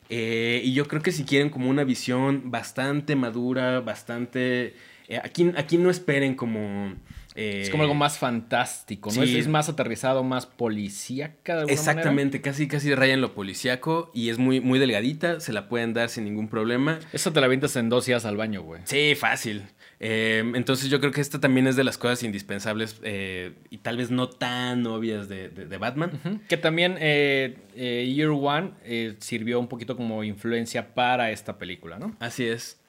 [0.09, 4.75] Eh, y yo creo que si quieren como una visión bastante madura, bastante...
[5.09, 6.95] Eh, aquí, aquí no esperen como...
[7.35, 9.23] es como algo más fantástico, ¿no?
[9.23, 11.65] Es, más aterrizado, más policíaca.
[11.65, 15.67] De Exactamente, casi casi raya en lo policíaco y es muy, muy delgadita, se la
[15.67, 16.99] pueden dar sin ningún problema.
[17.11, 18.81] Eso te la avientas en dos días al baño, güey.
[18.85, 19.63] Sí, fácil.
[19.99, 23.97] Em, entonces yo creo que esta también es de las cosas indispensables eh, y tal
[23.97, 26.41] vez no tan obvias de, Batman.
[26.47, 28.73] Que también eh, eh, Year One
[29.19, 32.15] sirvió un poquito como influencia para esta película, ¿no?
[32.19, 32.79] Así es.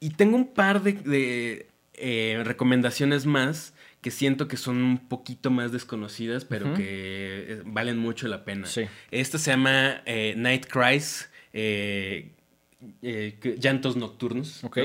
[0.00, 1.66] Y tengo un par de,
[2.44, 8.44] recomendaciones más que siento que son un poquito más desconocidas, pero que valen mucho la
[8.44, 8.66] pena.
[9.10, 10.02] Esta se llama
[10.36, 11.28] Night Cries,
[13.00, 14.62] Llantos Nocturnos.
[14.64, 14.78] Ok.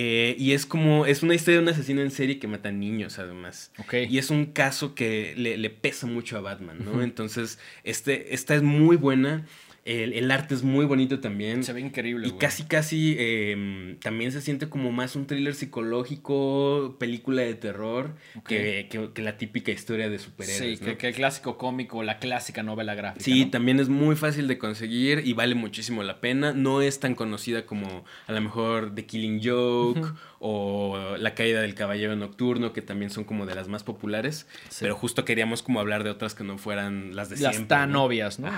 [0.00, 3.18] Eh, y es como, es una historia de un asesino en serie que mata niños
[3.18, 3.72] además.
[4.08, 7.02] Y es un caso que le, pesa mucho a Batman, ¿no?
[7.02, 9.44] Entonces, este, esta es muy buena.
[9.84, 11.64] El, arte es muy bonito también.
[11.64, 12.28] Se ve increíble.
[12.28, 18.14] Y casi, casi em, también se siente como más un thriller psicológico, película de terror,
[18.46, 20.78] que, la típica historia de superhéroes.
[20.78, 23.24] Sí, que, el clásico cómico, la clásica novela gráfica.
[23.24, 26.52] Sí, también es muy fácil de conseguir y vale muchísimo la pena.
[26.52, 31.74] No es tan conocida como a lo mejor The Killing Joke o La caída del
[31.74, 34.46] caballero nocturno, que también son como de las más populares.
[34.80, 37.60] Pero justo queríamos como hablar de otras que no fueran las de siempre.
[37.60, 38.48] Las tan obvias, ¿no?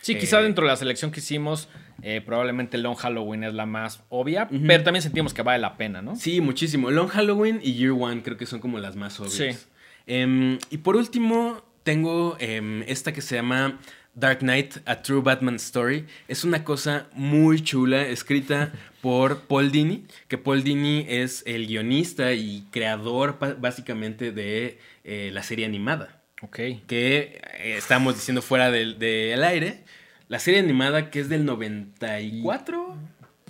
[0.00, 1.68] Sí, quizá dentro la selección que hicimos,
[2.02, 6.02] eh, probablemente Long Halloween es la más obvia, pero también sentimos que vale la pena,
[6.02, 6.16] ¿no?
[6.16, 6.90] Sí, muchísimo.
[6.90, 9.32] Long Halloween y Year One creo que son como las más obvias.
[9.32, 9.66] Sí.
[10.06, 13.78] Em, y por último, tengo em, esta que se llama
[14.16, 16.06] Dark Knight, A True Batman Story.
[16.26, 22.32] Es una cosa muy chula, escrita por Paul Dini, que Paul Dini es el guionista
[22.32, 26.22] y creador básicamente de eh, la serie animada.
[26.42, 26.56] Ok.
[26.86, 29.84] Que eh, estamos diciendo fuera del, aire.
[30.28, 32.96] La serie animada que es del 94.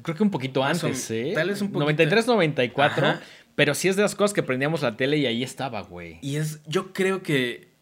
[0.03, 1.33] Creo que un poquito antes, ¿eh?
[1.35, 1.81] Tal vez un poquito.
[1.81, 3.19] 93, 94.
[3.57, 6.19] Pero sí es de las cosas que prendíamos la tele y ahí estaba, güey.
[6.21, 7.73] Y es, yo creo que,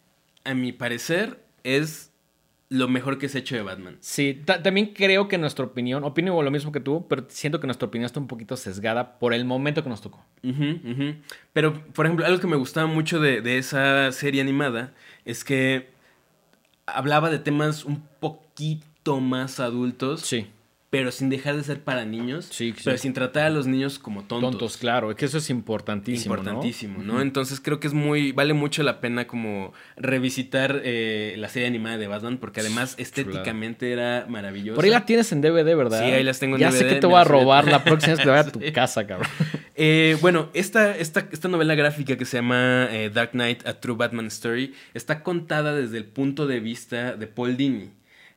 [0.45, 2.13] a mi parecer, es
[2.69, 3.97] lo mejor que se ha hecho de Batman.
[3.99, 7.87] Sí, también creo que nuestra opinión, opino lo mismo que tú, pero siento que nuestra
[7.87, 10.25] opinión está un poquito sesgada por el momento que nos tocó.
[11.53, 14.93] Pero, por ejemplo, algo que me gustaba mucho de, esa serie animada
[15.25, 15.89] es que
[16.87, 20.21] hablaba de temas un poquito más adultos.
[20.21, 20.47] Sí
[20.95, 22.47] pero sin dejar de ser para niños.
[22.49, 24.51] Sí, Pero sin tratar a los niños como tontos.
[24.51, 26.35] Tontos, claro, es que eso es importantísimo.
[26.35, 27.19] Importantísimo, ¿no?
[27.19, 28.31] Entonces creo que es muy.
[28.31, 33.91] Vale mucho la pena como revisitar eh, la serie animada de Batman, porque además estéticamente
[33.91, 34.75] era maravillosa.
[34.75, 35.99] Por ahí la tienes en DVD, ¿verdad?
[35.99, 36.71] Sí, ahí las tengo en DVD.
[36.71, 39.05] Ya sé que te voy a robar la próxima vez que vaya a tu casa,
[39.05, 39.29] cabrón.
[39.75, 43.97] Eh, bueno, esta, esta, esta, novela gráfica que se llama eh, Dark Knight, A True
[43.97, 47.89] Batman Story, está contada desde el punto de vista de Paul Dini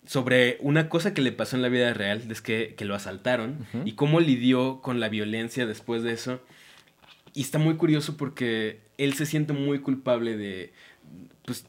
[0.08, 3.92] sobre una cosa que le pasó en la vida real, es que, lo asaltaron y
[3.92, 6.40] cómo lidió con la violencia después de eso.
[7.34, 10.72] Y está muy curioso porque él se siente muy culpable de,
[11.44, 11.66] pues,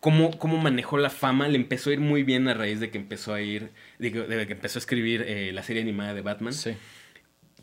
[0.00, 1.46] cómo, cómo manejó la fama.
[1.46, 3.70] Le empezó a ir muy bien a raíz de que empezó a ir,
[4.00, 6.52] de que, empezó a escribir eh, la serie animada de Batman.
[6.52, 6.72] Sí.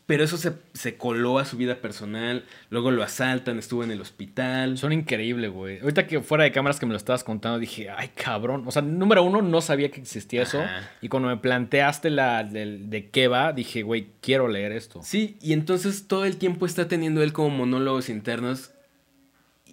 [0.06, 2.46] Pero eso se, coló a su vida personal.
[2.70, 4.78] Luego lo asaltan, estuvo en el hospital.
[4.78, 5.80] Son increíbles, güey.
[5.80, 8.64] Ahorita que fuera de cámaras que me lo estabas contando, dije, ay, cabrón.
[8.68, 10.64] O sea, número uno, no sabía que existía eso.
[11.02, 15.02] Y cuando me planteaste la de, de qué va, dije, güey, quiero leer esto.
[15.04, 18.72] Sí, y entonces todo el tiempo está teniendo él como monólogos internos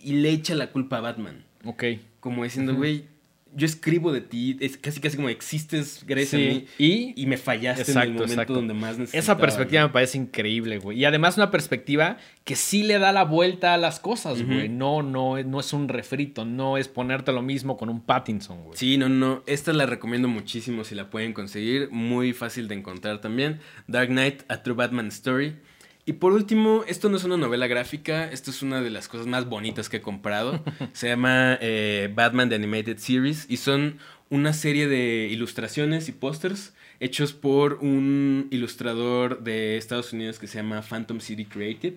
[0.03, 1.45] y le echa la culpa a Batman.
[1.64, 1.85] Ok.
[2.20, 3.05] Como diciendo, güey,
[3.55, 7.92] yo escribo de ti, es casi casi como existes gracias a mí y, me fallaste
[7.92, 9.22] en el momento donde más necesitaba.
[9.22, 10.98] Esa perspectiva me parece increíble, güey.
[10.98, 14.68] Y además una perspectiva que sí le da la vuelta a las cosas, güey.
[14.68, 18.76] No, no, no es un refrito, no es ponerte lo mismo con un Pattinson, güey.
[18.76, 19.42] Sí, no, no.
[19.46, 21.88] Esta la recomiendo muchísimo si la pueden conseguir.
[21.90, 23.61] Muy fácil de encontrar también.
[23.86, 25.57] Dark Knight, A True Batman Story.
[26.05, 29.26] Y por último, esto no es una novela gráfica, esto es una de las cosas
[29.26, 30.62] más bonitas que he comprado.
[30.92, 33.98] Se llama eh, Batman The Animated Series y son
[34.28, 40.59] una serie de ilustraciones y pósters hechos por un ilustrador de Estados Unidos que se
[40.59, 41.96] llama Phantom City Creative.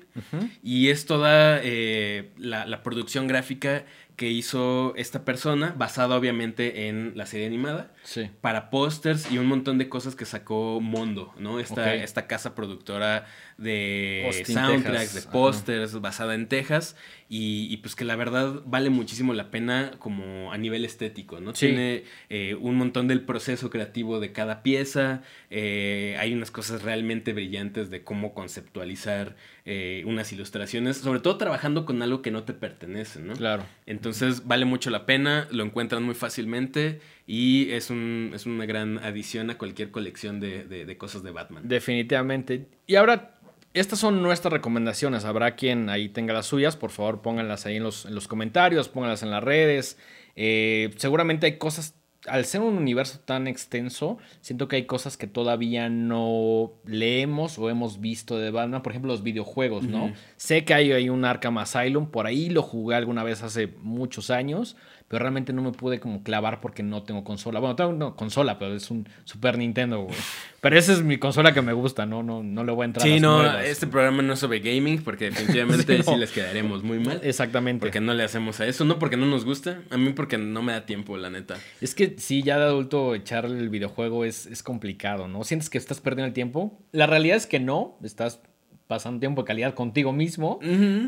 [0.64, 3.86] Y es toda eh, la, la, producción gráfica
[4.16, 8.32] que hizo esta persona, basada obviamente en la serie animada, sí.
[8.42, 11.60] para pósters y un montón de cosas que sacó Mondo, ¿no?
[11.60, 13.28] Esta, esta casa productora
[13.58, 16.96] de soundtracks, de pósters, basada en Texas,
[17.28, 21.54] y, pues que la verdad vale muchísimo la pena como a nivel estético, ¿no?
[21.54, 27.34] Tiene eh, un montón del proceso creativo de cada pieza, eh, hay unas cosas realmente
[27.34, 29.36] brillantes de cómo conceptualizar
[29.66, 33.34] eh, unas ilustraciones, sobre todo trabajando con algo que no te pertenece, ¿no?
[33.34, 33.64] Claro.
[33.88, 39.00] Entonces vale mucho la pena, lo encuentran muy fácilmente y es, un, es una gran
[39.00, 41.68] adición a cualquier colección de, de, cosas de Batman.
[41.68, 42.68] Definitivamente.
[42.86, 43.40] Y ahora,
[43.76, 45.26] estas son nuestras recomendaciones.
[45.26, 46.76] Habrá quien ahí tenga las suyas.
[46.76, 49.98] Por favor, pónganlas ahí en los, en los comentarios, pónganlas en las redes.
[50.36, 51.96] Eh, seguramente hay cosas
[52.28, 57.70] al ser un universo tan extenso, siento que hay cosas que todavía no leemos o
[57.70, 58.82] hemos visto de Batman.
[58.82, 60.12] Por ejemplo, los videojuegos, ¿no?
[60.38, 64.30] Sé que hay, hay un Arkham Asylum, por ahí lo jugué alguna vez hace muchos
[64.30, 64.76] años,
[65.08, 67.60] pero realmente no me pude como clavar porque no tengo consola.
[67.60, 70.16] Bueno, tengo una consola, pero es un Super Nintendo, güey.
[70.62, 72.24] Pero esa es mi consola que me gusta, ¿no?
[72.24, 75.26] No, no le voy a entrar Sí, no, este programa no es sobre gaming porque
[75.26, 77.20] definitivamente sí, les quedaremos muy mal.
[77.22, 77.82] Exactamente.
[77.82, 80.64] Porque no le hacemos a eso, no porque no nos gusta, a mí porque no
[80.64, 81.58] me da tiempo, la neta.
[81.82, 85.44] Es que sí, ya de adulto echarle el videojuego es, es complicado, ¿no?
[85.44, 86.80] ¿Sientes que estás perdiendo el tiempo?
[86.92, 88.42] La realidad es que no, estás
[88.88, 90.60] pasando tiempo de calidad contigo mismo,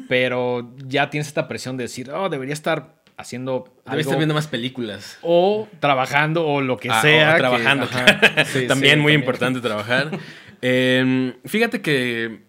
[0.07, 4.47] pero ya tienes esta presión de decir, oh, debería estar haciendo Debe estar viendo más
[4.47, 5.17] películas.
[5.21, 7.33] O trabajando o lo que Ah, sea.
[7.33, 7.85] o trabajando.
[7.85, 8.19] ajá.
[8.19, 8.45] claro.
[8.49, 10.11] Sí, también sí, muy importante trabajar.
[10.59, 12.39] Eh, fíjate que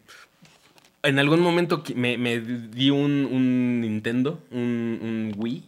[1.03, 5.63] en algún momento me, me di un, un Nintendo, un, un Wii.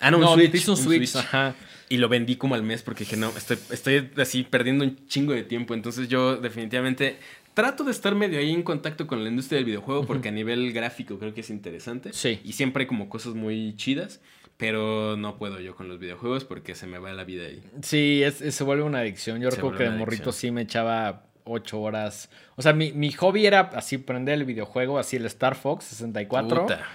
[0.00, 0.50] Ah, no, un No, Switch.
[0.50, 1.54] te hizo un un Switch, ajá.
[1.88, 5.32] Y lo vendí como al mes porque dije, no, estoy, estoy así perdiendo un chingo
[5.32, 5.72] de tiempo.
[5.74, 7.18] Entonces yo definitivamente
[7.60, 10.72] trato de estar medio ahí en contacto con la industria del videojuego porque a nivel
[10.72, 12.12] gráfico creo que es interesante.
[12.12, 12.40] Sí.
[12.44, 14.20] Y siempre hay como cosas muy chidas.
[14.56, 17.62] Pero no puedo yo con los videojuegos porque se me va la vida ahí.
[17.82, 19.40] Sí, es, es- se vuelve una adicción.
[19.40, 22.28] Yo Se recuerdo vuelve que de morrito sí me echaba ocho horas.
[22.56, 26.60] O sea, mi, mi hobby era así prender el videojuego, así el Star Fox 64.
[26.62, 26.86] Puta.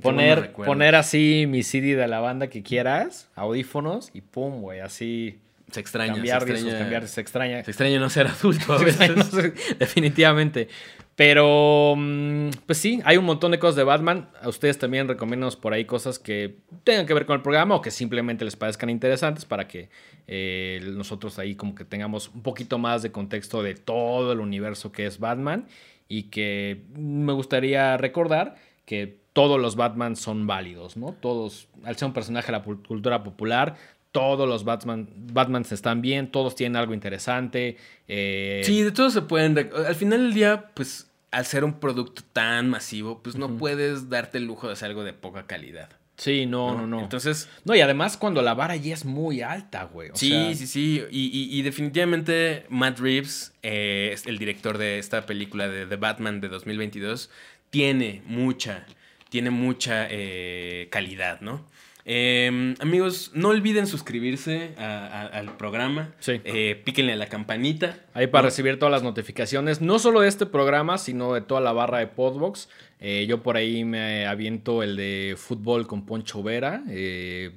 [0.00, 5.40] Poner, poner así mi CD de la banda que quieras, audífonos y pum, güey, así
[5.70, 6.78] Se extraña, cambiar se extraña.
[6.78, 7.64] cambiar, se extraña.
[7.64, 9.32] Se extraña no ser adulto a veces.
[9.32, 9.42] no
[9.78, 10.68] definitivamente.
[11.16, 14.30] Pero, mm, pues sí, hay un montón de cosas de Batman.
[14.40, 17.82] A ustedes también recomiendo por ahí cosas que tengan que ver con el programa o
[17.82, 19.90] que simplemente les parezcan interesantes para que
[20.26, 24.92] eh, nosotros ahí como que tengamos un poquito más de contexto de todo el universo
[24.92, 25.66] que es Batman
[26.08, 28.56] y que me gustaría recordar
[28.86, 31.12] que todos los Batman son válidos, ¿no?
[31.12, 33.76] Todos, al ser un personaje de la cultura popular,
[34.12, 37.76] todos los Batman, Batmans están bien, todos tienen algo interesante.
[38.08, 39.70] eh, Sí, de todo se pueden.
[39.86, 44.38] Al final del día, pues, al ser un producto tan masivo, pues no puedes darte
[44.38, 45.90] el lujo de hacer algo de poca calidad.
[46.16, 47.00] Sí, no, no, no.
[47.00, 50.10] Entonces, no, y además cuando la vara ya es muy alta, güey.
[50.10, 51.02] o sí, sea, sí, sí.
[51.10, 56.40] Y, y- y definitivamente Matt Reeves, eh, el director de esta película de The Batman
[56.42, 57.30] de 2022,
[57.70, 58.84] tiene mucha,
[59.30, 61.64] tiene mucha eh, calidad, ¿no?
[62.04, 66.12] Eh, amigos, no olviden suscribirse a- a- al programa.
[66.18, 66.40] Sí.
[66.44, 67.98] Eh, píquenle a la campanita.
[68.14, 68.48] Ahí para ¿no?
[68.48, 72.06] recibir todas las notificaciones, no solo de este programa, sino de toda la barra de
[72.06, 72.68] Podbox.
[73.00, 76.82] Eh, yo por ahí me aviento el de fútbol con Poncho Vera.
[76.88, 77.50] eh,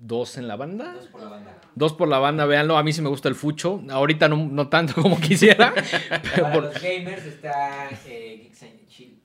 [0.00, 0.92] dos en la banda.
[0.94, 1.60] Dos por la banda.
[1.74, 2.78] Dos por la banda, véanlo.
[2.78, 3.82] A mí sí me gusta el fucho.
[3.90, 5.74] Ahorita no, no tanto como quisiera.
[6.22, 9.15] pero Para por- los gamers está eh, Geeks and Chill,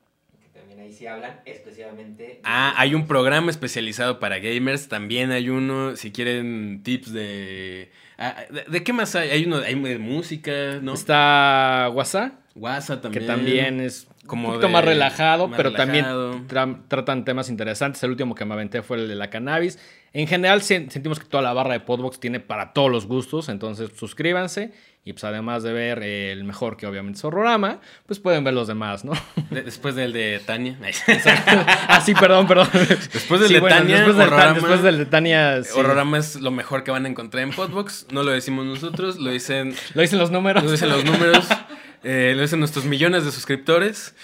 [0.82, 2.24] ahí sí hablan especialmente.
[2.24, 4.88] de- Ah, hay un programa especializado para gamers.
[4.88, 7.92] También hay uno, si quieren tips de.
[8.18, 9.30] ah, ¿De, de qué más hay?
[9.30, 10.94] Hay uno hay de música, ¿no?
[10.94, 13.22] Está WhatsApp, WhatsApp también.
[13.24, 16.32] que también es Como un poquito de- más relajado, más pero relajado.
[16.32, 18.02] también tra- tratan temas interesantes.
[18.04, 19.78] El último que me aventé fue el de la cannabis.
[20.14, 23.48] En general sen- sentimos que toda la barra de Podbox tiene para todos los gustos,
[23.50, 24.74] entonces suscríbanse
[25.04, 28.68] y pues además de ver el mejor que obviamente es Horrorama, pues pueden ver los
[28.68, 29.14] demás, ¿no?
[29.50, 30.78] De- después del de Tania.
[31.88, 32.68] ah, sí, perdón, perdón.
[33.14, 35.80] Después del de Tania, después del, Horrorama- después del de Tania, sí.
[35.80, 38.08] Horrorama es lo mejor que van a encontrar en Podbox.
[38.12, 40.64] No lo decimos nosotros, lo dicen, Lo dicen los números.
[40.64, 41.48] lo dicen los números,
[42.04, 44.16] eh, lo dicen nuestros millones de suscriptores.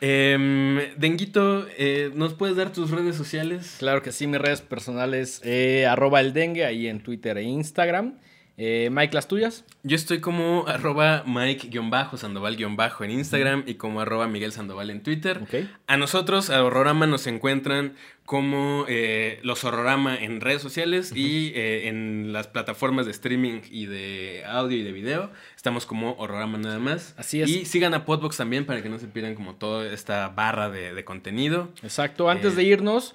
[0.00, 3.76] Em, Denguito, eh, ¿nos puedes dar tus redes sociales?
[3.78, 8.18] Claro que sí, mis redes personales, eh, arroba el dengue, ahí en Twitter e Instagram.
[8.58, 9.64] Eh, Mike, las tuyas.
[9.82, 15.40] Yo estoy como arroba Mike-Sandoval- en Instagram y como arroba Miguel Sandoval en Twitter.
[15.42, 15.68] Ok.
[15.86, 17.94] A nosotros, a Horrorama, nos encuentran
[18.24, 23.86] como eh, los Horrorama en redes sociales y eh, en las plataformas de streaming y
[23.86, 25.30] de audio y de video.
[25.56, 27.14] Estamos como Horrorama nada más.
[27.18, 27.48] Así es.
[27.50, 30.94] Y sigan a Podbox también para que no se pierdan como toda esta barra de,
[30.94, 31.70] de contenido.
[31.82, 32.28] Exacto.
[32.30, 32.56] Antes Eh.
[32.56, 33.14] de irnos,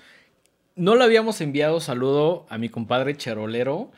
[0.78, 3.92] no le habíamos enviado saludo a mi compadre Cherolero,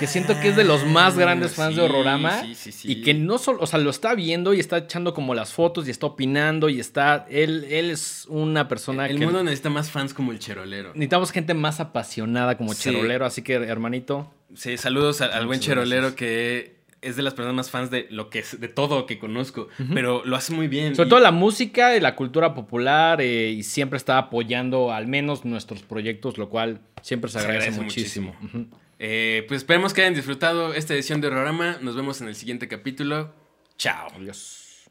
[0.00, 2.40] que siento que es de los más grandes fans de Ah, Horrorama.
[2.42, 2.90] sí, sí, sí.
[2.90, 5.86] Y que no solo, o sea, lo está viendo y está echando como las fotos
[5.86, 7.26] y está opinando y está.
[7.30, 9.24] Él, él es una persona El que.
[9.24, 10.88] mundo necesita más fans como el Cherolero.
[10.94, 12.74] Necesitamos gente más apasionada como.
[12.74, 17.54] Cherolero, así que hermanito, Sí, saludos al, al buen Cherolero que es de las personas
[17.56, 20.94] más fans de lo que es, de todo que conozco, pero lo hace muy bien.
[20.96, 25.08] Sobre y- todo la música y la cultura popular eh, y siempre está apoyando al
[25.08, 28.34] menos nuestros proyectos, lo cual siempre se Se agradece, muchísimo.
[28.98, 31.78] Eh, pues esperemos que hayan disfrutado esta edición de Horrorama.
[31.80, 33.32] Nos vemos en el siguiente capítulo.
[33.76, 34.08] Chao.
[34.16, 34.88] Adiós.